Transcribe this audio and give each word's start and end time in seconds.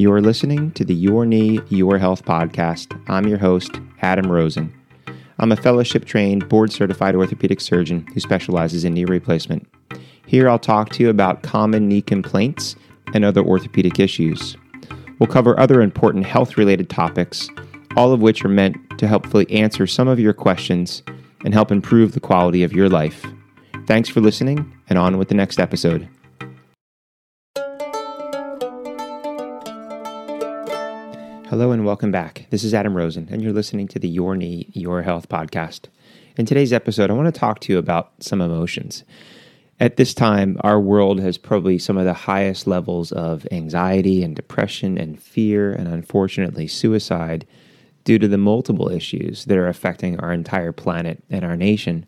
You 0.00 0.10
are 0.14 0.22
listening 0.22 0.70
to 0.70 0.84
the 0.86 0.94
Your 0.94 1.26
Knee, 1.26 1.60
Your 1.68 1.98
Health 1.98 2.24
podcast. 2.24 2.98
I'm 3.10 3.28
your 3.28 3.36
host, 3.36 3.70
Adam 4.00 4.32
Rosen. 4.32 4.72
I'm 5.38 5.52
a 5.52 5.56
fellowship 5.56 6.06
trained, 6.06 6.48
board 6.48 6.72
certified 6.72 7.14
orthopedic 7.14 7.60
surgeon 7.60 8.06
who 8.14 8.20
specializes 8.20 8.82
in 8.82 8.94
knee 8.94 9.04
replacement. 9.04 9.68
Here 10.26 10.48
I'll 10.48 10.58
talk 10.58 10.88
to 10.92 11.02
you 11.02 11.10
about 11.10 11.42
common 11.42 11.86
knee 11.86 12.00
complaints 12.00 12.76
and 13.12 13.26
other 13.26 13.42
orthopedic 13.42 14.00
issues. 14.00 14.56
We'll 15.18 15.26
cover 15.26 15.60
other 15.60 15.82
important 15.82 16.24
health 16.24 16.56
related 16.56 16.88
topics, 16.88 17.50
all 17.94 18.14
of 18.14 18.22
which 18.22 18.42
are 18.42 18.48
meant 18.48 18.78
to 18.98 19.06
helpfully 19.06 19.50
answer 19.50 19.86
some 19.86 20.08
of 20.08 20.18
your 20.18 20.32
questions 20.32 21.02
and 21.44 21.52
help 21.52 21.70
improve 21.70 22.12
the 22.12 22.20
quality 22.20 22.62
of 22.62 22.72
your 22.72 22.88
life. 22.88 23.26
Thanks 23.86 24.08
for 24.08 24.22
listening, 24.22 24.72
and 24.88 24.98
on 24.98 25.18
with 25.18 25.28
the 25.28 25.34
next 25.34 25.60
episode. 25.60 26.08
Hello 31.50 31.72
and 31.72 31.84
welcome 31.84 32.12
back. 32.12 32.46
This 32.50 32.62
is 32.62 32.72
Adam 32.72 32.96
Rosen, 32.96 33.26
and 33.28 33.42
you're 33.42 33.52
listening 33.52 33.88
to 33.88 33.98
the 33.98 34.08
Your 34.08 34.36
Knee, 34.36 34.68
Your 34.72 35.02
Health 35.02 35.28
podcast. 35.28 35.86
In 36.36 36.46
today's 36.46 36.72
episode, 36.72 37.10
I 37.10 37.14
want 37.14 37.26
to 37.26 37.36
talk 37.36 37.58
to 37.58 37.72
you 37.72 37.78
about 37.80 38.12
some 38.20 38.40
emotions. 38.40 39.02
At 39.80 39.96
this 39.96 40.14
time, 40.14 40.58
our 40.60 40.80
world 40.80 41.18
has 41.18 41.38
probably 41.38 41.76
some 41.76 41.96
of 41.96 42.04
the 42.04 42.12
highest 42.12 42.68
levels 42.68 43.10
of 43.10 43.48
anxiety 43.50 44.22
and 44.22 44.36
depression 44.36 44.96
and 44.96 45.20
fear, 45.20 45.72
and 45.72 45.88
unfortunately, 45.88 46.68
suicide 46.68 47.44
due 48.04 48.20
to 48.20 48.28
the 48.28 48.38
multiple 48.38 48.88
issues 48.88 49.44
that 49.46 49.58
are 49.58 49.66
affecting 49.66 50.20
our 50.20 50.32
entire 50.32 50.70
planet 50.70 51.20
and 51.30 51.44
our 51.44 51.56
nation. 51.56 52.06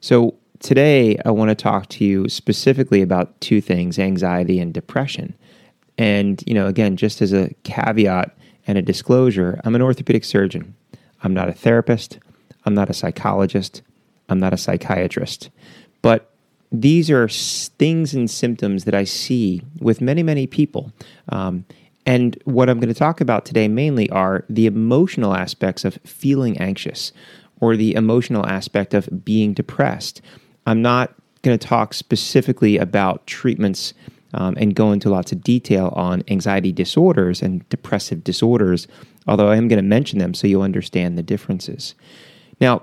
So, 0.00 0.34
today, 0.58 1.16
I 1.24 1.30
want 1.30 1.50
to 1.50 1.54
talk 1.54 1.90
to 1.90 2.04
you 2.04 2.28
specifically 2.28 3.02
about 3.02 3.40
two 3.40 3.60
things 3.60 4.00
anxiety 4.00 4.58
and 4.58 4.74
depression. 4.74 5.36
And, 5.96 6.42
you 6.44 6.54
know, 6.54 6.66
again, 6.66 6.96
just 6.96 7.22
as 7.22 7.32
a 7.32 7.54
caveat, 7.62 8.36
and 8.66 8.78
a 8.78 8.82
disclosure 8.82 9.60
I'm 9.64 9.74
an 9.74 9.82
orthopedic 9.82 10.24
surgeon. 10.24 10.74
I'm 11.22 11.34
not 11.34 11.48
a 11.48 11.52
therapist. 11.52 12.18
I'm 12.64 12.74
not 12.74 12.90
a 12.90 12.94
psychologist. 12.94 13.82
I'm 14.28 14.38
not 14.38 14.52
a 14.52 14.58
psychiatrist. 14.58 15.50
But 16.02 16.30
these 16.72 17.10
are 17.10 17.28
things 17.28 18.14
and 18.14 18.30
symptoms 18.30 18.84
that 18.84 18.94
I 18.94 19.04
see 19.04 19.62
with 19.80 20.00
many, 20.00 20.22
many 20.22 20.46
people. 20.46 20.92
Um, 21.28 21.64
and 22.06 22.40
what 22.44 22.68
I'm 22.68 22.80
going 22.80 22.92
to 22.92 22.98
talk 22.98 23.20
about 23.20 23.44
today 23.44 23.68
mainly 23.68 24.10
are 24.10 24.44
the 24.48 24.66
emotional 24.66 25.34
aspects 25.34 25.84
of 25.84 25.98
feeling 26.04 26.58
anxious 26.58 27.12
or 27.60 27.76
the 27.76 27.94
emotional 27.94 28.44
aspect 28.46 28.92
of 28.92 29.24
being 29.24 29.54
depressed. 29.54 30.20
I'm 30.66 30.82
not 30.82 31.14
going 31.42 31.58
to 31.58 31.66
talk 31.66 31.94
specifically 31.94 32.76
about 32.76 33.26
treatments 33.26 33.94
um, 34.34 34.54
and 34.58 34.74
go 34.74 34.92
into 34.92 35.08
lots 35.08 35.32
of 35.32 35.42
detail 35.42 35.92
on 35.96 36.22
anxiety 36.28 36.72
disorders 36.72 37.42
and 37.42 37.68
depressive 37.68 38.22
disorders, 38.22 38.86
although 39.26 39.48
I 39.48 39.56
am 39.56 39.68
going 39.68 39.78
to 39.78 39.82
mention 39.82 40.18
them 40.18 40.34
so 40.34 40.46
you'll 40.46 40.62
understand 40.62 41.16
the 41.16 41.22
differences. 41.22 41.94
Now, 42.60 42.82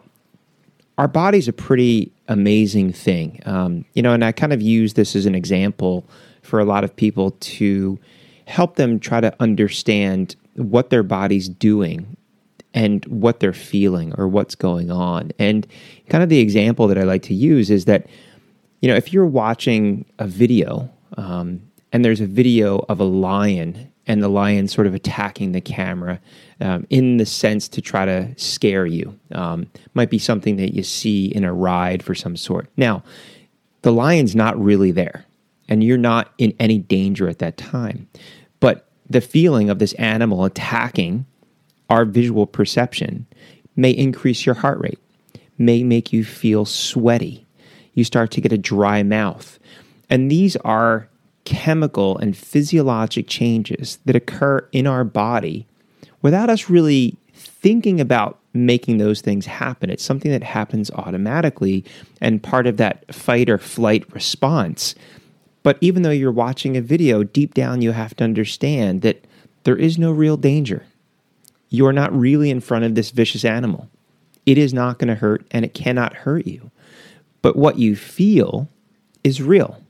our 0.98 1.08
body's 1.08 1.48
a 1.48 1.54
pretty 1.54 2.12
amazing 2.28 2.94
thing, 2.94 3.42
um, 3.46 3.86
you 3.94 4.02
know, 4.02 4.14
and 4.14 4.24
I 4.24 4.32
kind 4.32 4.54
of 4.54 4.62
use 4.62 4.94
this 4.94 5.16
as 5.16 5.26
an 5.26 5.36
example 5.36 6.06
for 6.42 6.60
a 6.60 6.66
lot 6.66 6.84
of 6.84 6.96
people 6.96 7.32
to 7.32 8.00
help 8.46 8.76
them 8.76 9.00
try 9.00 9.22
to 9.22 9.34
understand 9.40 10.36
what 10.56 10.90
their 10.90 11.04
body's 11.04 11.48
doing 11.48 12.18
and 12.74 13.06
what 13.06 13.40
they're 13.40 13.54
feeling 13.54 14.14
or 14.18 14.28
what's 14.28 14.56
going 14.56 14.92
on. 14.92 15.32
And 15.40 15.68
kind 16.10 16.24
of 16.24 16.30
the 16.30 16.40
example 16.40 16.88
that 16.88 16.98
I 16.98 17.04
like 17.04 17.24
to 17.24 17.34
use 17.34 17.70
is 17.70 17.86
that, 17.86 18.08
you 18.82 18.88
know, 18.88 18.96
if 18.96 19.14
you're 19.14 19.26
watching 19.26 20.06
a 20.20 20.28
video 20.28 20.90
um, 21.18 21.62
and 21.92 22.06
there's 22.06 22.22
a 22.22 22.28
video 22.28 22.86
of 22.90 23.00
a 23.00 23.06
lion 23.06 23.92
and 24.08 24.24
the 24.24 24.30
lion 24.30 24.68
sort 24.68 24.88
of 24.88 24.96
attacking 24.96 25.52
the 25.52 25.62
camera 25.62 26.20
um, 26.60 26.86
in 26.90 27.18
the 27.18 27.26
sense 27.26 27.68
to 27.70 27.82
try 27.82 28.06
to 28.06 28.34
scare 28.38 28.86
you. 28.86 29.18
Um, 29.32 29.68
might 29.94 30.10
be 30.10 30.20
something 30.20 30.56
that 30.58 30.74
you 30.74 30.84
see 30.84 31.28
in 31.28 31.44
a 31.44 31.54
ride 31.54 32.04
for 32.04 32.16
some 32.16 32.36
sort. 32.36 32.70
Now, 32.78 33.04
the 33.84 33.92
lion's 33.92 34.36
not 34.36 34.62
really 34.62 34.92
there, 34.92 35.26
and 35.70 35.84
you're 35.84 35.98
not 35.98 36.34
in 36.38 36.54
any 36.60 36.78
danger 36.78 37.28
at 37.30 37.40
that 37.40 37.58
time. 37.58 38.08
But 38.60 38.88
the 39.10 39.22
feeling 39.22 39.70
of 39.70 39.80
this 39.80 39.94
animal 39.94 40.46
attacking 40.46 41.26
our 41.90 42.06
visual 42.06 42.48
perception 42.48 43.26
may 43.76 43.92
increase 43.92 44.46
your 44.46 44.56
heart 44.56 44.80
rate, 44.80 45.00
may 45.58 45.84
make 45.84 46.14
you 46.14 46.24
feel 46.24 46.66
sweaty. 46.66 47.46
You 47.94 48.04
start 48.04 48.32
to 48.32 48.42
get 48.42 48.54
a 48.54 48.58
dry 48.58 49.04
mouth. 49.04 49.60
And 50.12 50.30
these 50.30 50.58
are 50.58 51.08
chemical 51.46 52.18
and 52.18 52.38
physiologic 52.38 53.28
changes 53.28 53.98
that 54.06 54.16
occur 54.16 54.68
in 54.74 54.86
our 54.86 55.04
body 55.06 55.66
without 56.22 56.50
us 56.50 56.70
really 56.70 57.18
thinking 57.34 58.00
about 58.00 58.38
making 58.54 58.98
those 58.98 59.22
things 59.22 59.46
happen. 59.46 59.90
It's 59.90 60.04
something 60.04 60.30
that 60.32 60.44
happens 60.44 60.92
automatically 60.92 61.86
and 62.20 62.44
part 62.44 62.68
of 62.68 62.78
that 62.78 63.14
fight 63.16 63.50
or 63.50 63.58
flight 63.58 64.14
response. 64.14 64.94
But 65.64 65.78
even 65.80 66.02
though 66.02 66.10
you're 66.12 66.32
watching 66.32 66.76
a 66.76 66.82
video, 66.82 67.24
deep 67.24 67.54
down 67.54 67.82
you 67.82 67.94
have 67.94 68.16
to 68.18 68.24
understand 68.26 69.02
that 69.04 69.26
there 69.64 69.78
is 69.78 69.98
no 69.98 70.12
real 70.12 70.38
danger. 70.38 70.86
You 71.70 71.88
are 71.88 71.94
not 71.94 72.14
really 72.14 72.50
in 72.50 72.60
front 72.60 72.84
of 72.84 72.96
this 72.96 73.12
vicious 73.12 73.46
animal. 73.46 73.90
It 74.46 74.58
is 74.58 74.74
not 74.74 75.00
going 75.00 75.08
to 75.08 75.16
hurt 75.16 75.46
and 75.52 75.64
it 75.64 75.74
cannot 75.74 76.14
hurt 76.14 76.46
you. 76.46 76.70
But 77.42 77.56
what 77.56 77.80
you 77.80 77.96
feel 77.96 78.68
is 79.24 79.42
real. 79.42 79.82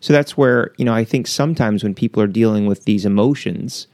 So 0.00 0.12
that's 0.12 0.36
where, 0.36 0.72
you 0.78 0.84
know, 0.84 0.94
I 0.94 1.04
think 1.04 1.26
sometimes 1.26 1.84
when 1.84 1.94
people 1.94 2.22
are 2.22 2.26
dealing 2.26 2.66
with 2.66 2.84
these 2.84 3.04
emotions, 3.04 3.86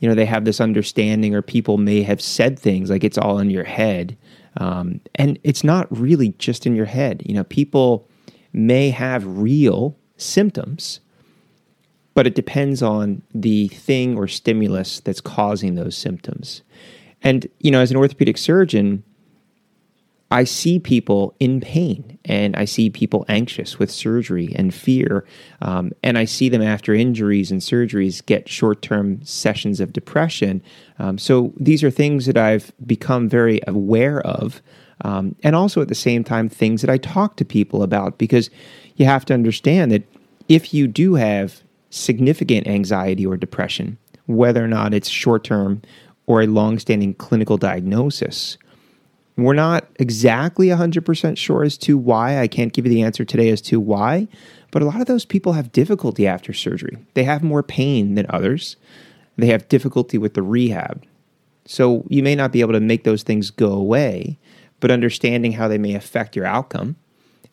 you 0.00 0.08
know, 0.08 0.14
they 0.16 0.26
have 0.26 0.44
this 0.44 0.60
understanding, 0.60 1.34
or 1.34 1.42
people 1.42 1.78
may 1.78 2.02
have 2.02 2.20
said 2.20 2.58
things 2.58 2.90
like 2.90 3.04
it's 3.04 3.18
all 3.18 3.38
in 3.38 3.50
your 3.50 3.64
head. 3.64 4.16
Um, 4.56 5.00
and 5.14 5.38
it's 5.44 5.62
not 5.62 5.86
really 5.96 6.30
just 6.38 6.66
in 6.66 6.74
your 6.74 6.86
head. 6.86 7.22
You 7.24 7.34
know, 7.34 7.44
people 7.44 8.08
may 8.52 8.90
have 8.90 9.24
real 9.24 9.96
symptoms, 10.16 11.00
but 12.14 12.26
it 12.26 12.34
depends 12.34 12.82
on 12.82 13.22
the 13.32 13.68
thing 13.68 14.18
or 14.18 14.26
stimulus 14.26 15.00
that's 15.00 15.20
causing 15.20 15.76
those 15.76 15.96
symptoms. 15.96 16.62
And, 17.22 17.46
you 17.60 17.70
know, 17.70 17.80
as 17.80 17.92
an 17.92 17.96
orthopedic 17.96 18.36
surgeon, 18.36 19.04
I 20.32 20.44
see 20.44 20.78
people 20.78 21.34
in 21.38 21.60
pain 21.60 22.18
and 22.24 22.56
I 22.56 22.64
see 22.64 22.88
people 22.88 23.26
anxious 23.28 23.78
with 23.78 23.90
surgery 23.90 24.54
and 24.56 24.72
fear. 24.72 25.26
Um, 25.60 25.92
and 26.02 26.16
I 26.16 26.24
see 26.24 26.48
them 26.48 26.62
after 26.62 26.94
injuries 26.94 27.50
and 27.50 27.60
surgeries 27.60 28.24
get 28.24 28.48
short 28.48 28.80
term 28.80 29.22
sessions 29.24 29.78
of 29.78 29.92
depression. 29.92 30.62
Um, 30.98 31.18
so 31.18 31.52
these 31.60 31.84
are 31.84 31.90
things 31.90 32.24
that 32.24 32.38
I've 32.38 32.72
become 32.86 33.28
very 33.28 33.60
aware 33.66 34.22
of. 34.26 34.62
Um, 35.02 35.36
and 35.42 35.54
also 35.54 35.82
at 35.82 35.88
the 35.88 35.94
same 35.94 36.24
time, 36.24 36.48
things 36.48 36.80
that 36.80 36.88
I 36.88 36.96
talk 36.96 37.36
to 37.36 37.44
people 37.44 37.82
about 37.82 38.16
because 38.16 38.48
you 38.96 39.04
have 39.04 39.26
to 39.26 39.34
understand 39.34 39.92
that 39.92 40.04
if 40.48 40.72
you 40.72 40.86
do 40.86 41.16
have 41.16 41.62
significant 41.90 42.66
anxiety 42.66 43.26
or 43.26 43.36
depression, 43.36 43.98
whether 44.24 44.64
or 44.64 44.68
not 44.68 44.94
it's 44.94 45.10
short 45.10 45.44
term 45.44 45.82
or 46.24 46.40
a 46.40 46.46
long 46.46 46.78
standing 46.78 47.12
clinical 47.12 47.58
diagnosis, 47.58 48.56
we're 49.36 49.54
not 49.54 49.86
exactly 49.96 50.68
100% 50.68 51.36
sure 51.38 51.64
as 51.64 51.78
to 51.78 51.96
why. 51.96 52.38
I 52.38 52.48
can't 52.48 52.72
give 52.72 52.84
you 52.84 52.90
the 52.90 53.02
answer 53.02 53.24
today 53.24 53.48
as 53.48 53.60
to 53.62 53.80
why, 53.80 54.28
but 54.70 54.82
a 54.82 54.84
lot 54.84 55.00
of 55.00 55.06
those 55.06 55.24
people 55.24 55.54
have 55.54 55.72
difficulty 55.72 56.26
after 56.26 56.52
surgery. 56.52 56.98
They 57.14 57.24
have 57.24 57.42
more 57.42 57.62
pain 57.62 58.14
than 58.14 58.26
others, 58.28 58.76
they 59.36 59.46
have 59.46 59.68
difficulty 59.68 60.18
with 60.18 60.34
the 60.34 60.42
rehab. 60.42 61.04
So 61.64 62.04
you 62.08 62.22
may 62.22 62.34
not 62.34 62.52
be 62.52 62.60
able 62.60 62.74
to 62.74 62.80
make 62.80 63.04
those 63.04 63.22
things 63.22 63.50
go 63.50 63.72
away, 63.72 64.38
but 64.80 64.90
understanding 64.90 65.52
how 65.52 65.68
they 65.68 65.78
may 65.78 65.94
affect 65.94 66.36
your 66.36 66.44
outcome 66.44 66.96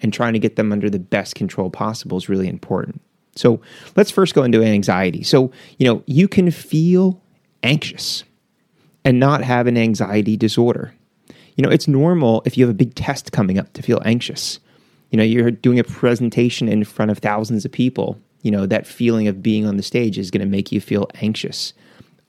and 0.01 0.11
trying 0.11 0.33
to 0.33 0.39
get 0.39 0.55
them 0.55 0.71
under 0.71 0.89
the 0.89 0.99
best 0.99 1.35
control 1.35 1.69
possible 1.69 2.17
is 2.17 2.27
really 2.27 2.47
important. 2.47 3.01
So 3.35 3.61
let's 3.95 4.11
first 4.11 4.33
go 4.33 4.43
into 4.43 4.63
anxiety. 4.63 5.23
So, 5.23 5.51
you 5.77 5.85
know, 5.85 6.03
you 6.05 6.27
can 6.27 6.51
feel 6.51 7.21
anxious 7.63 8.23
and 9.05 9.19
not 9.19 9.43
have 9.43 9.67
an 9.67 9.77
anxiety 9.77 10.35
disorder. 10.35 10.93
You 11.59 11.63
know, 11.63 11.71
it's 11.71 11.89
normal 11.89 12.41
if 12.45 12.57
you 12.57 12.65
have 12.65 12.73
a 12.73 12.77
big 12.77 12.95
test 12.95 13.33
coming 13.33 13.59
up 13.59 13.73
to 13.73 13.81
feel 13.81 14.01
anxious. 14.05 14.61
You 15.09 15.17
know, 15.17 15.25
you're 15.25 15.51
doing 15.51 15.77
a 15.77 15.83
presentation 15.83 16.69
in 16.69 16.85
front 16.85 17.11
of 17.11 17.17
thousands 17.17 17.65
of 17.65 17.71
people. 17.73 18.17
You 18.43 18.51
know, 18.51 18.65
that 18.65 18.87
feeling 18.87 19.27
of 19.27 19.43
being 19.43 19.65
on 19.65 19.75
the 19.75 19.83
stage 19.83 20.17
is 20.17 20.31
going 20.31 20.39
to 20.39 20.47
make 20.47 20.71
you 20.71 20.79
feel 20.79 21.09
anxious. 21.15 21.73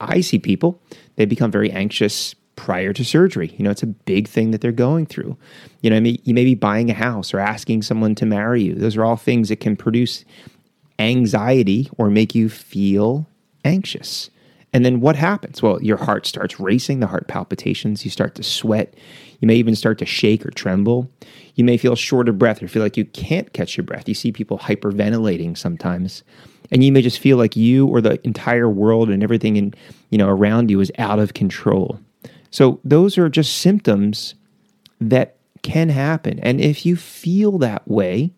I 0.01 0.19
see 0.19 0.37
people, 0.37 0.81
they 1.15 1.23
become 1.23 1.49
very 1.49 1.71
anxious 1.71 2.35
prior 2.57 2.91
to 2.91 3.05
surgery. 3.05 3.55
You 3.57 3.63
know, 3.63 3.71
it's 3.71 3.83
a 3.83 3.87
big 3.87 4.27
thing 4.27 4.51
that 4.51 4.59
they're 4.59 4.73
going 4.73 5.05
through. 5.05 5.37
You 5.79 5.91
know, 5.91 6.11
you 6.25 6.33
may 6.33 6.43
be 6.43 6.55
buying 6.55 6.89
a 6.89 6.93
house 6.93 7.33
or 7.33 7.39
asking 7.39 7.83
someone 7.83 8.15
to 8.15 8.25
marry 8.25 8.63
you. 8.63 8.75
Those 8.75 8.97
are 8.97 9.05
all 9.05 9.15
things 9.15 9.47
that 9.47 9.61
can 9.61 9.77
produce 9.77 10.25
anxiety 10.99 11.89
or 11.97 12.09
make 12.09 12.35
you 12.35 12.49
feel 12.49 13.27
anxious. 13.63 14.29
And 14.73 14.85
then 14.85 15.01
what 15.01 15.15
happens? 15.15 15.61
Well, 15.61 15.81
your 15.83 15.97
heart 15.97 16.25
starts 16.25 16.59
racing, 16.59 17.01
the 17.01 17.07
heart 17.07 17.27
palpitations, 17.27 18.05
you 18.05 18.11
start 18.11 18.35
to 18.35 18.43
sweat, 18.43 18.93
you 19.41 19.47
may 19.47 19.55
even 19.55 19.75
start 19.75 19.97
to 19.99 20.05
shake 20.05 20.45
or 20.45 20.51
tremble. 20.51 21.11
You 21.55 21.63
may 21.63 21.75
feel 21.75 21.95
short 21.95 22.29
of 22.29 22.37
breath 22.37 22.63
or 22.63 22.67
feel 22.67 22.83
like 22.83 22.95
you 22.95 23.05
can't 23.05 23.51
catch 23.53 23.75
your 23.75 23.83
breath. 23.83 24.07
You 24.07 24.13
see 24.13 24.31
people 24.31 24.59
hyperventilating 24.59 25.57
sometimes. 25.57 26.23
And 26.71 26.83
you 26.83 26.91
may 26.91 27.01
just 27.01 27.19
feel 27.19 27.37
like 27.37 27.57
you 27.57 27.87
or 27.87 27.99
the 28.01 28.25
entire 28.25 28.69
world 28.69 29.09
and 29.09 29.21
everything 29.21 29.57
in, 29.57 29.73
you 30.09 30.17
know, 30.17 30.29
around 30.29 30.69
you 30.69 30.79
is 30.79 30.91
out 30.97 31.19
of 31.19 31.33
control. 31.33 31.99
So 32.51 32.79
those 32.85 33.17
are 33.17 33.29
just 33.29 33.57
symptoms 33.57 34.35
that 35.01 35.37
can 35.63 35.89
happen. 35.89 36.39
And 36.39 36.61
if 36.61 36.85
you 36.85 36.95
feel 36.95 37.57
that 37.57 37.85
way 37.87 38.31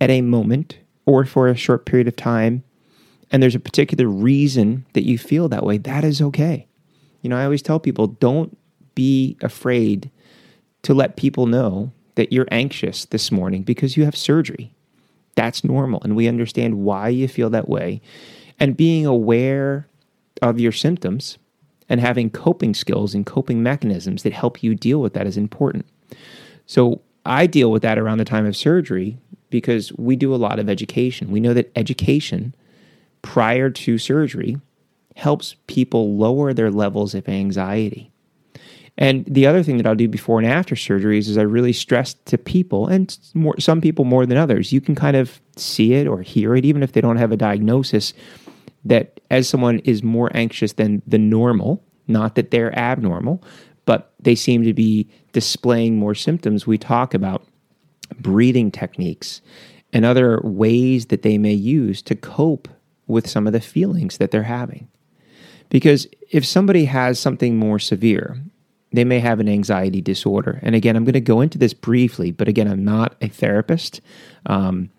at 0.00 0.10
a 0.10 0.22
moment 0.22 0.78
or 1.06 1.24
for 1.24 1.46
a 1.46 1.56
short 1.56 1.84
period 1.86 2.08
of 2.08 2.16
time, 2.16 2.64
and 3.32 3.42
there's 3.42 3.54
a 3.54 3.60
particular 3.60 4.06
reason 4.06 4.84
that 4.92 5.06
you 5.06 5.18
feel 5.18 5.48
that 5.48 5.64
way, 5.64 5.78
that 5.78 6.04
is 6.04 6.20
okay. 6.20 6.68
You 7.22 7.30
know, 7.30 7.36
I 7.36 7.44
always 7.44 7.62
tell 7.62 7.80
people 7.80 8.06
don't 8.06 8.56
be 8.94 9.38
afraid 9.40 10.10
to 10.82 10.92
let 10.92 11.16
people 11.16 11.46
know 11.46 11.92
that 12.16 12.32
you're 12.32 12.48
anxious 12.50 13.06
this 13.06 13.32
morning 13.32 13.62
because 13.62 13.96
you 13.96 14.04
have 14.04 14.14
surgery. 14.14 14.74
That's 15.34 15.64
normal. 15.64 16.02
And 16.02 16.14
we 16.14 16.28
understand 16.28 16.80
why 16.80 17.08
you 17.08 17.26
feel 17.26 17.48
that 17.50 17.68
way. 17.68 18.02
And 18.60 18.76
being 18.76 19.06
aware 19.06 19.88
of 20.42 20.60
your 20.60 20.72
symptoms 20.72 21.38
and 21.88 22.00
having 22.00 22.28
coping 22.28 22.74
skills 22.74 23.14
and 23.14 23.24
coping 23.24 23.62
mechanisms 23.62 24.24
that 24.24 24.34
help 24.34 24.62
you 24.62 24.74
deal 24.74 25.00
with 25.00 25.14
that 25.14 25.26
is 25.26 25.38
important. 25.38 25.86
So 26.66 27.00
I 27.24 27.46
deal 27.46 27.70
with 27.70 27.82
that 27.82 27.98
around 27.98 28.18
the 28.18 28.24
time 28.24 28.44
of 28.44 28.56
surgery 28.56 29.18
because 29.48 29.92
we 29.94 30.16
do 30.16 30.34
a 30.34 30.36
lot 30.36 30.58
of 30.58 30.68
education. 30.68 31.30
We 31.30 31.40
know 31.40 31.54
that 31.54 31.72
education 31.76 32.54
prior 33.22 33.70
to 33.70 33.98
surgery 33.98 34.58
helps 35.16 35.56
people 35.66 36.16
lower 36.16 36.52
their 36.52 36.70
levels 36.70 37.14
of 37.14 37.28
anxiety. 37.28 38.12
And 38.98 39.24
the 39.24 39.46
other 39.46 39.62
thing 39.62 39.78
that 39.78 39.86
I'll 39.86 39.94
do 39.94 40.08
before 40.08 40.38
and 40.38 40.48
after 40.48 40.74
surgeries 40.74 41.28
is 41.28 41.38
I 41.38 41.42
really 41.42 41.72
stress 41.72 42.14
to 42.26 42.36
people, 42.36 42.88
and 42.88 43.16
more, 43.34 43.58
some 43.58 43.80
people 43.80 44.04
more 44.04 44.26
than 44.26 44.36
others, 44.36 44.72
you 44.72 44.80
can 44.80 44.94
kind 44.94 45.16
of 45.16 45.40
see 45.56 45.94
it 45.94 46.06
or 46.06 46.20
hear 46.20 46.54
it, 46.54 46.64
even 46.64 46.82
if 46.82 46.92
they 46.92 47.00
don't 47.00 47.16
have 47.16 47.32
a 47.32 47.36
diagnosis, 47.36 48.12
that 48.84 49.20
as 49.30 49.48
someone 49.48 49.78
is 49.80 50.02
more 50.02 50.30
anxious 50.34 50.74
than 50.74 51.00
the 51.06 51.18
normal, 51.18 51.82
not 52.06 52.34
that 52.34 52.50
they're 52.50 52.76
abnormal, 52.78 53.42
but 53.86 54.12
they 54.20 54.34
seem 54.34 54.62
to 54.64 54.74
be 54.74 55.08
displaying 55.32 55.96
more 55.96 56.14
symptoms, 56.14 56.66
we 56.66 56.76
talk 56.76 57.14
about 57.14 57.46
breathing 58.20 58.70
techniques 58.70 59.40
and 59.92 60.04
other 60.04 60.40
ways 60.44 61.06
that 61.06 61.22
they 61.22 61.38
may 61.38 61.52
use 61.52 62.02
to 62.02 62.14
cope 62.14 62.68
with 63.12 63.28
some 63.28 63.46
of 63.46 63.52
the 63.52 63.60
feelings 63.60 64.18
that 64.18 64.30
they're 64.30 64.42
having. 64.42 64.88
Because 65.68 66.06
if 66.30 66.44
somebody 66.44 66.86
has 66.86 67.18
something 67.18 67.56
more 67.56 67.78
severe, 67.78 68.42
they 68.92 69.04
may 69.04 69.20
have 69.20 69.40
an 69.40 69.48
anxiety 69.48 70.00
disorder. 70.00 70.58
And 70.62 70.74
again, 70.74 70.96
I'm 70.96 71.04
going 71.04 71.12
to 71.14 71.20
go 71.20 71.40
into 71.40 71.58
this 71.58 71.72
briefly, 71.72 72.30
but 72.30 72.48
again, 72.48 72.68
I'm 72.68 72.84
not 72.84 73.16
a 73.22 73.28
therapist. 73.28 74.00
Um, 74.46 74.90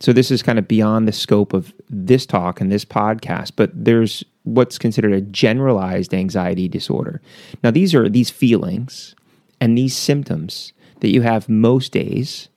so 0.00 0.12
this 0.12 0.30
is 0.30 0.42
kind 0.42 0.58
of 0.58 0.68
beyond 0.68 1.08
the 1.08 1.12
scope 1.12 1.52
of 1.52 1.72
this 1.88 2.26
talk 2.26 2.60
and 2.60 2.70
this 2.70 2.84
podcast, 2.84 3.52
but 3.56 3.70
there's 3.72 4.24
what's 4.42 4.76
considered 4.76 5.12
a 5.12 5.22
generalized 5.22 6.12
anxiety 6.12 6.68
disorder. 6.68 7.22
Now, 7.62 7.70
these 7.70 7.94
are 7.94 8.08
these 8.08 8.28
feelings 8.28 9.14
and 9.60 9.78
these 9.78 9.96
symptoms 9.96 10.72
that 11.00 11.08
you 11.08 11.22
have 11.22 11.48
most 11.48 11.92
days 11.92 12.48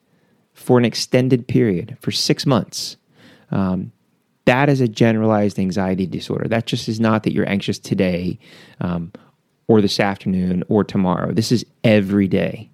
for 0.53 0.77
an 0.77 0.83
extended 0.83 1.47
period, 1.47 1.97
for 2.01 2.11
six 2.11 2.45
months. 2.45 2.97
Um, 3.51 3.93
that 4.47 4.69
is 4.69 4.79
a 4.79 4.87
generalized 4.87 5.59
anxiety 5.59 6.07
disorder. 6.07 6.47
That 6.47 6.65
just 6.65 6.87
is 6.87 7.01
not 7.01 7.23
that 7.23 7.33
you're 7.33 7.49
anxious 7.49 7.77
today 7.77 8.39
um, 8.79 9.11
or 9.67 9.81
this 9.81 9.99
afternoon 9.99 10.63
or 10.69 10.85
tomorrow. 10.85 11.33
This 11.33 11.51
is 11.51 11.65
every 11.83 12.29
day. 12.29 12.69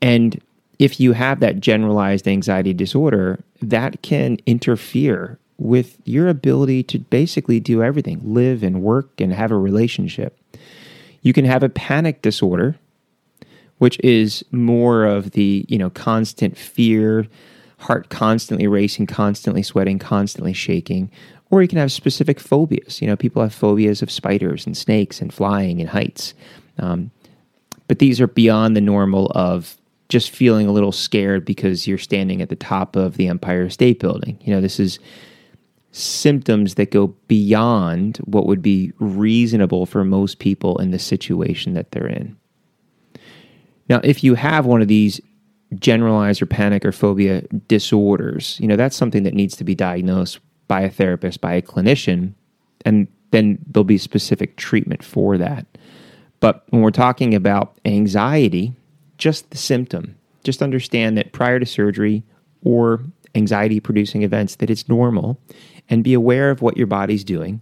And 0.00 0.40
if 0.78 1.00
you 1.00 1.12
have 1.12 1.40
that 1.40 1.58
generalized 1.58 2.28
anxiety 2.28 2.72
disorder, 2.72 3.42
that 3.60 4.02
can 4.02 4.38
interfere 4.46 5.40
with 5.58 5.98
your 6.04 6.28
ability 6.28 6.84
to 6.84 7.00
basically 7.00 7.58
do 7.58 7.82
everything 7.82 8.20
live 8.22 8.62
and 8.62 8.80
work 8.80 9.20
and 9.20 9.32
have 9.34 9.50
a 9.50 9.58
relationship. 9.58 10.38
You 11.22 11.32
can 11.32 11.44
have 11.44 11.64
a 11.64 11.68
panic 11.68 12.22
disorder, 12.22 12.76
which 13.78 13.98
is 13.98 14.44
more 14.52 15.04
of 15.04 15.32
the, 15.32 15.66
you 15.68 15.76
know, 15.76 15.90
constant 15.90 16.56
fear, 16.56 17.26
heart 17.80 18.08
constantly 18.10 18.66
racing, 18.66 19.06
constantly 19.06 19.62
sweating, 19.62 19.98
constantly 19.98 20.52
shaking, 20.52 21.10
or 21.50 21.62
you 21.62 21.68
can 21.68 21.78
have 21.78 21.90
specific 21.90 22.38
phobias. 22.38 23.00
You 23.00 23.08
know, 23.08 23.16
people 23.16 23.42
have 23.42 23.54
phobias 23.54 24.02
of 24.02 24.10
spiders 24.10 24.66
and 24.66 24.76
snakes 24.76 25.20
and 25.20 25.32
flying 25.32 25.80
and 25.80 25.90
heights. 25.90 26.34
Um, 26.78 27.10
but 27.88 27.98
these 27.98 28.20
are 28.20 28.28
beyond 28.28 28.76
the 28.76 28.80
normal 28.80 29.32
of 29.34 29.76
just 30.08 30.30
feeling 30.30 30.66
a 30.66 30.72
little 30.72 30.92
scared 30.92 31.44
because 31.44 31.86
you're 31.86 31.98
standing 31.98 32.42
at 32.42 32.48
the 32.48 32.56
top 32.56 32.96
of 32.96 33.16
the 33.16 33.28
Empire 33.28 33.68
State 33.70 33.98
Building. 33.98 34.38
You 34.42 34.54
know, 34.54 34.60
this 34.60 34.78
is 34.78 34.98
symptoms 35.92 36.76
that 36.76 36.90
go 36.90 37.08
beyond 37.26 38.18
what 38.18 38.46
would 38.46 38.62
be 38.62 38.92
reasonable 38.98 39.86
for 39.86 40.04
most 40.04 40.38
people 40.38 40.78
in 40.78 40.90
the 40.92 40.98
situation 40.98 41.74
that 41.74 41.90
they're 41.90 42.06
in. 42.06 42.36
Now, 43.88 44.00
if 44.04 44.22
you 44.22 44.34
have 44.34 44.66
one 44.66 44.82
of 44.82 44.88
these 44.88 45.20
generalized 45.76 46.42
or 46.42 46.46
panic 46.46 46.84
or 46.84 46.92
phobia 46.92 47.42
disorders, 47.68 48.58
you 48.60 48.66
know, 48.66 48.76
that's 48.76 48.96
something 48.96 49.22
that 49.22 49.34
needs 49.34 49.56
to 49.56 49.64
be 49.64 49.74
diagnosed 49.74 50.40
by 50.68 50.80
a 50.80 50.90
therapist, 50.90 51.40
by 51.40 51.54
a 51.54 51.62
clinician, 51.62 52.32
and 52.84 53.08
then 53.30 53.58
there'll 53.66 53.84
be 53.84 53.98
specific 53.98 54.56
treatment 54.56 55.04
for 55.04 55.38
that. 55.38 55.66
But 56.40 56.64
when 56.70 56.82
we're 56.82 56.90
talking 56.90 57.34
about 57.34 57.78
anxiety, 57.84 58.74
just 59.18 59.50
the 59.50 59.58
symptom, 59.58 60.16
just 60.42 60.62
understand 60.62 61.16
that 61.18 61.32
prior 61.32 61.60
to 61.60 61.66
surgery 61.66 62.22
or 62.64 63.00
anxiety 63.34 63.78
producing 63.78 64.22
events 64.22 64.56
that 64.56 64.70
it's 64.70 64.88
normal 64.88 65.38
and 65.88 66.02
be 66.02 66.14
aware 66.14 66.50
of 66.50 66.62
what 66.62 66.76
your 66.76 66.86
body's 66.86 67.24
doing. 67.24 67.60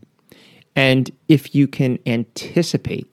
And 0.76 1.10
if 1.28 1.55
you 1.55 1.66
can 1.66 1.99
anticipate 2.06 3.06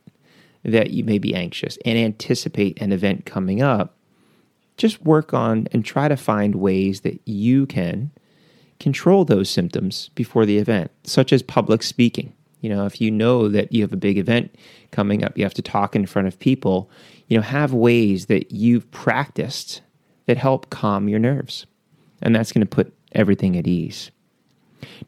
that 0.64 0.92
you 0.92 1.04
may 1.04 1.18
be 1.18 1.34
anxious 1.34 1.78
and 1.84 1.98
anticipate 1.98 2.80
an 2.82 2.92
event 2.92 3.26
coming 3.26 3.62
up, 3.62 3.95
just 4.78 5.02
work 5.04 5.34
on 5.34 5.68
and 5.72 5.84
try 5.84 6.08
to 6.08 6.18
find 6.18 6.56
ways 6.56 7.02
that 7.02 7.20
you 7.26 7.66
can 7.66 8.12
control 8.80 9.26
those 9.26 9.50
symptoms 9.50 10.10
before 10.16 10.46
the 10.46 10.58
event, 10.58 10.92
such 11.04 11.32
as 11.32 11.42
public 11.42 11.82
speaking. 11.82 12.34
You 12.62 12.70
know, 12.70 12.86
if 12.86 13.00
you 13.00 13.12
know 13.12 13.48
that 13.50 13.72
you 13.72 13.82
have 13.84 13.94
a 13.94 13.98
big 13.98 14.18
event 14.18 14.54
coming 14.92 15.24
up, 15.24 15.38
you 15.38 15.44
have 15.44 15.54
to 15.54 15.62
talk 15.62 15.96
in 15.96 16.06
front 16.06 16.28
of 16.28 16.40
people, 16.40 16.90
you 17.28 17.38
know, 17.38 17.44
have 17.44 17.74
ways 17.74 18.26
that 18.26 18.52
you've 18.52 18.90
practiced 18.92 19.82
that 20.26 20.38
help 20.38 20.70
calm 20.70 21.08
your 21.08 21.20
nerves. 21.20 21.66
And 22.22 22.36
that's 22.36 22.52
going 22.52 22.66
to 22.66 22.76
put 22.76 22.94
everything 23.12 23.56
at 23.56 23.68
ease. 23.68 24.10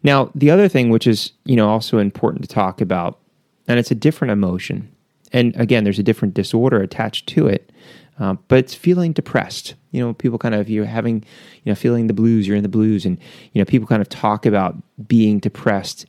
Now, 0.03 0.31
the 0.35 0.51
other 0.51 0.67
thing 0.67 0.89
which 0.89 1.07
is, 1.07 1.31
you 1.45 1.55
know, 1.55 1.67
also 1.67 1.97
important 1.97 2.43
to 2.43 2.53
talk 2.53 2.79
about, 2.79 3.19
and 3.67 3.79
it's 3.79 3.91
a 3.91 3.95
different 3.95 4.31
emotion. 4.31 4.91
And 5.33 5.55
again, 5.55 5.83
there's 5.83 5.99
a 5.99 6.03
different 6.03 6.33
disorder 6.33 6.81
attached 6.81 7.27
to 7.27 7.47
it, 7.47 7.71
uh, 8.19 8.35
but 8.47 8.71
feeling 8.71 9.13
depressed. 9.13 9.75
You 9.91 10.01
know, 10.01 10.13
people 10.13 10.39
kind 10.39 10.55
of 10.55 10.69
you're 10.69 10.85
having, 10.85 11.23
you 11.63 11.71
know, 11.71 11.75
feeling 11.75 12.07
the 12.07 12.13
blues. 12.13 12.47
You're 12.47 12.57
in 12.57 12.63
the 12.63 12.69
blues, 12.69 13.05
and 13.05 13.17
you 13.53 13.61
know, 13.61 13.65
people 13.65 13.87
kind 13.87 14.01
of 14.01 14.09
talk 14.09 14.45
about 14.45 14.75
being 15.07 15.39
depressed, 15.39 16.05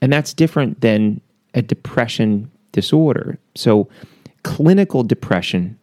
and 0.00 0.12
that's 0.12 0.32
different 0.32 0.80
than 0.80 1.20
a 1.54 1.62
depression 1.62 2.50
disorder. 2.72 3.38
So, 3.54 3.88
clinical 4.42 5.02
depression 5.02 5.78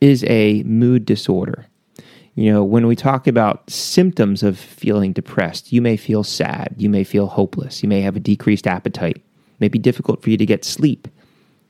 is 0.00 0.24
a 0.24 0.62
mood 0.64 1.04
disorder. 1.04 1.66
You 2.34 2.52
know, 2.52 2.62
when 2.62 2.86
we 2.86 2.94
talk 2.94 3.26
about 3.26 3.68
symptoms 3.68 4.44
of 4.44 4.56
feeling 4.56 5.12
depressed, 5.12 5.72
you 5.72 5.82
may 5.82 5.96
feel 5.96 6.22
sad, 6.22 6.72
you 6.78 6.88
may 6.88 7.02
feel 7.02 7.26
hopeless, 7.26 7.82
you 7.82 7.88
may 7.88 8.00
have 8.00 8.14
a 8.14 8.20
decreased 8.20 8.68
appetite, 8.68 9.16
it 9.16 9.22
may 9.58 9.66
be 9.66 9.78
difficult 9.80 10.22
for 10.22 10.30
you 10.30 10.36
to 10.36 10.46
get 10.46 10.64
sleep, 10.64 11.08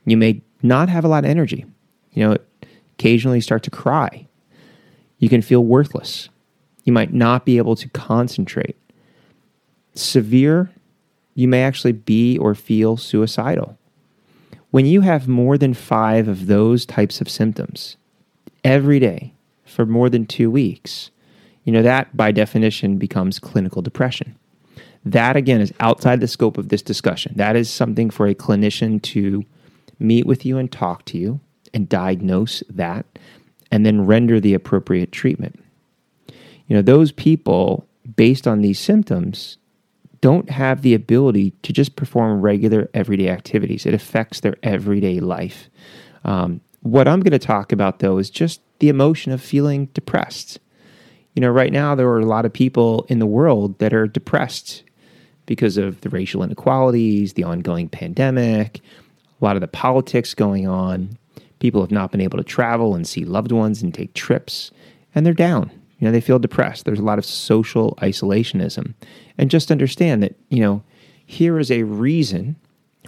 you 0.05 0.15
may 0.15 0.43
not 0.61 0.87
have 0.87 1.03
a 1.03 1.07
lot 1.07 1.23
of 1.23 1.29
energy. 1.31 1.65
You 2.13 2.27
know, 2.27 2.37
occasionally 2.99 3.39
start 3.39 3.63
to 3.63 3.71
cry. 3.71 4.27
You 5.19 5.29
can 5.29 5.41
feel 5.41 5.63
worthless. 5.63 6.27
You 6.83 6.91
might 6.91 7.13
not 7.13 7.45
be 7.45 7.57
able 7.57 7.77
to 7.77 7.87
concentrate. 7.89 8.75
Severe, 9.93 10.69
you 11.33 11.47
may 11.47 11.63
actually 11.63 11.93
be 11.93 12.37
or 12.37 12.53
feel 12.53 12.97
suicidal. 12.97 13.77
When 14.71 14.85
you 14.85 15.01
have 15.01 15.29
more 15.29 15.57
than 15.57 15.73
five 15.73 16.27
of 16.27 16.47
those 16.47 16.85
types 16.85 17.21
of 17.21 17.29
symptoms 17.29 17.95
every 18.65 18.99
day 18.99 19.33
for 19.63 19.85
more 19.85 20.09
than 20.09 20.25
two 20.25 20.51
weeks, 20.51 21.09
you 21.63 21.71
know, 21.71 21.81
that 21.81 22.15
by 22.17 22.33
definition 22.33 22.97
becomes 22.97 23.39
clinical 23.39 23.81
depression. 23.81 24.35
That 25.05 25.37
again 25.37 25.61
is 25.61 25.73
outside 25.79 26.19
the 26.19 26.27
scope 26.27 26.57
of 26.57 26.67
this 26.67 26.81
discussion. 26.81 27.33
That 27.37 27.55
is 27.55 27.69
something 27.69 28.09
for 28.09 28.27
a 28.27 28.35
clinician 28.35 29.01
to 29.03 29.45
meet 29.99 30.25
with 30.25 30.45
you 30.45 30.57
and 30.57 30.69
talk 30.69 31.05
to 31.05 31.17
you 31.17 31.39
and 31.73 31.89
diagnose 31.89 32.63
that 32.69 33.05
and 33.71 33.85
then 33.85 34.05
render 34.05 34.39
the 34.39 34.53
appropriate 34.53 35.11
treatment. 35.11 35.59
You 36.67 36.75
know, 36.75 36.81
those 36.81 37.11
people, 37.11 37.87
based 38.15 38.47
on 38.47 38.61
these 38.61 38.79
symptoms, 38.79 39.57
don't 40.21 40.49
have 40.49 40.81
the 40.81 40.93
ability 40.93 41.51
to 41.63 41.73
just 41.73 41.95
perform 41.95 42.41
regular 42.41 42.89
everyday 42.93 43.29
activities. 43.29 43.85
It 43.85 43.93
affects 43.93 44.41
their 44.41 44.55
everyday 44.63 45.19
life. 45.19 45.69
Um, 46.25 46.61
what 46.81 47.07
I'm 47.07 47.21
going 47.21 47.31
to 47.31 47.39
talk 47.39 47.71
about, 47.71 47.99
though, 47.99 48.17
is 48.17 48.29
just 48.29 48.61
the 48.79 48.89
emotion 48.89 49.31
of 49.31 49.41
feeling 49.41 49.85
depressed. 49.87 50.59
You 51.35 51.41
know, 51.41 51.49
right 51.49 51.71
now, 51.71 51.95
there 51.95 52.07
are 52.09 52.19
a 52.19 52.25
lot 52.25 52.45
of 52.45 52.53
people 52.53 53.05
in 53.07 53.19
the 53.19 53.25
world 53.25 53.79
that 53.79 53.93
are 53.93 54.07
depressed 54.07 54.83
because 55.45 55.77
of 55.77 56.01
the 56.01 56.09
racial 56.09 56.43
inequalities, 56.43 57.33
the 57.33 57.43
ongoing 57.43 57.89
pandemic, 57.89 58.81
a 59.41 59.45
lot 59.45 59.55
of 59.55 59.61
the 59.61 59.67
politics 59.67 60.33
going 60.33 60.67
on. 60.67 61.17
People 61.59 61.81
have 61.81 61.91
not 61.91 62.11
been 62.11 62.21
able 62.21 62.37
to 62.37 62.43
travel 62.43 62.95
and 62.95 63.07
see 63.07 63.25
loved 63.25 63.51
ones 63.51 63.81
and 63.81 63.93
take 63.93 64.13
trips, 64.13 64.71
and 65.13 65.25
they're 65.25 65.33
down. 65.33 65.71
You 65.99 66.05
know, 66.05 66.11
they 66.11 66.21
feel 66.21 66.39
depressed. 66.39 66.85
There's 66.85 66.99
a 66.99 67.03
lot 67.03 67.19
of 67.19 67.25
social 67.25 67.95
isolationism. 68.01 68.93
And 69.37 69.51
just 69.51 69.71
understand 69.71 70.23
that, 70.23 70.35
you 70.49 70.61
know, 70.61 70.81
here 71.25 71.59
is 71.59 71.69
a 71.69 71.83
reason 71.83 72.55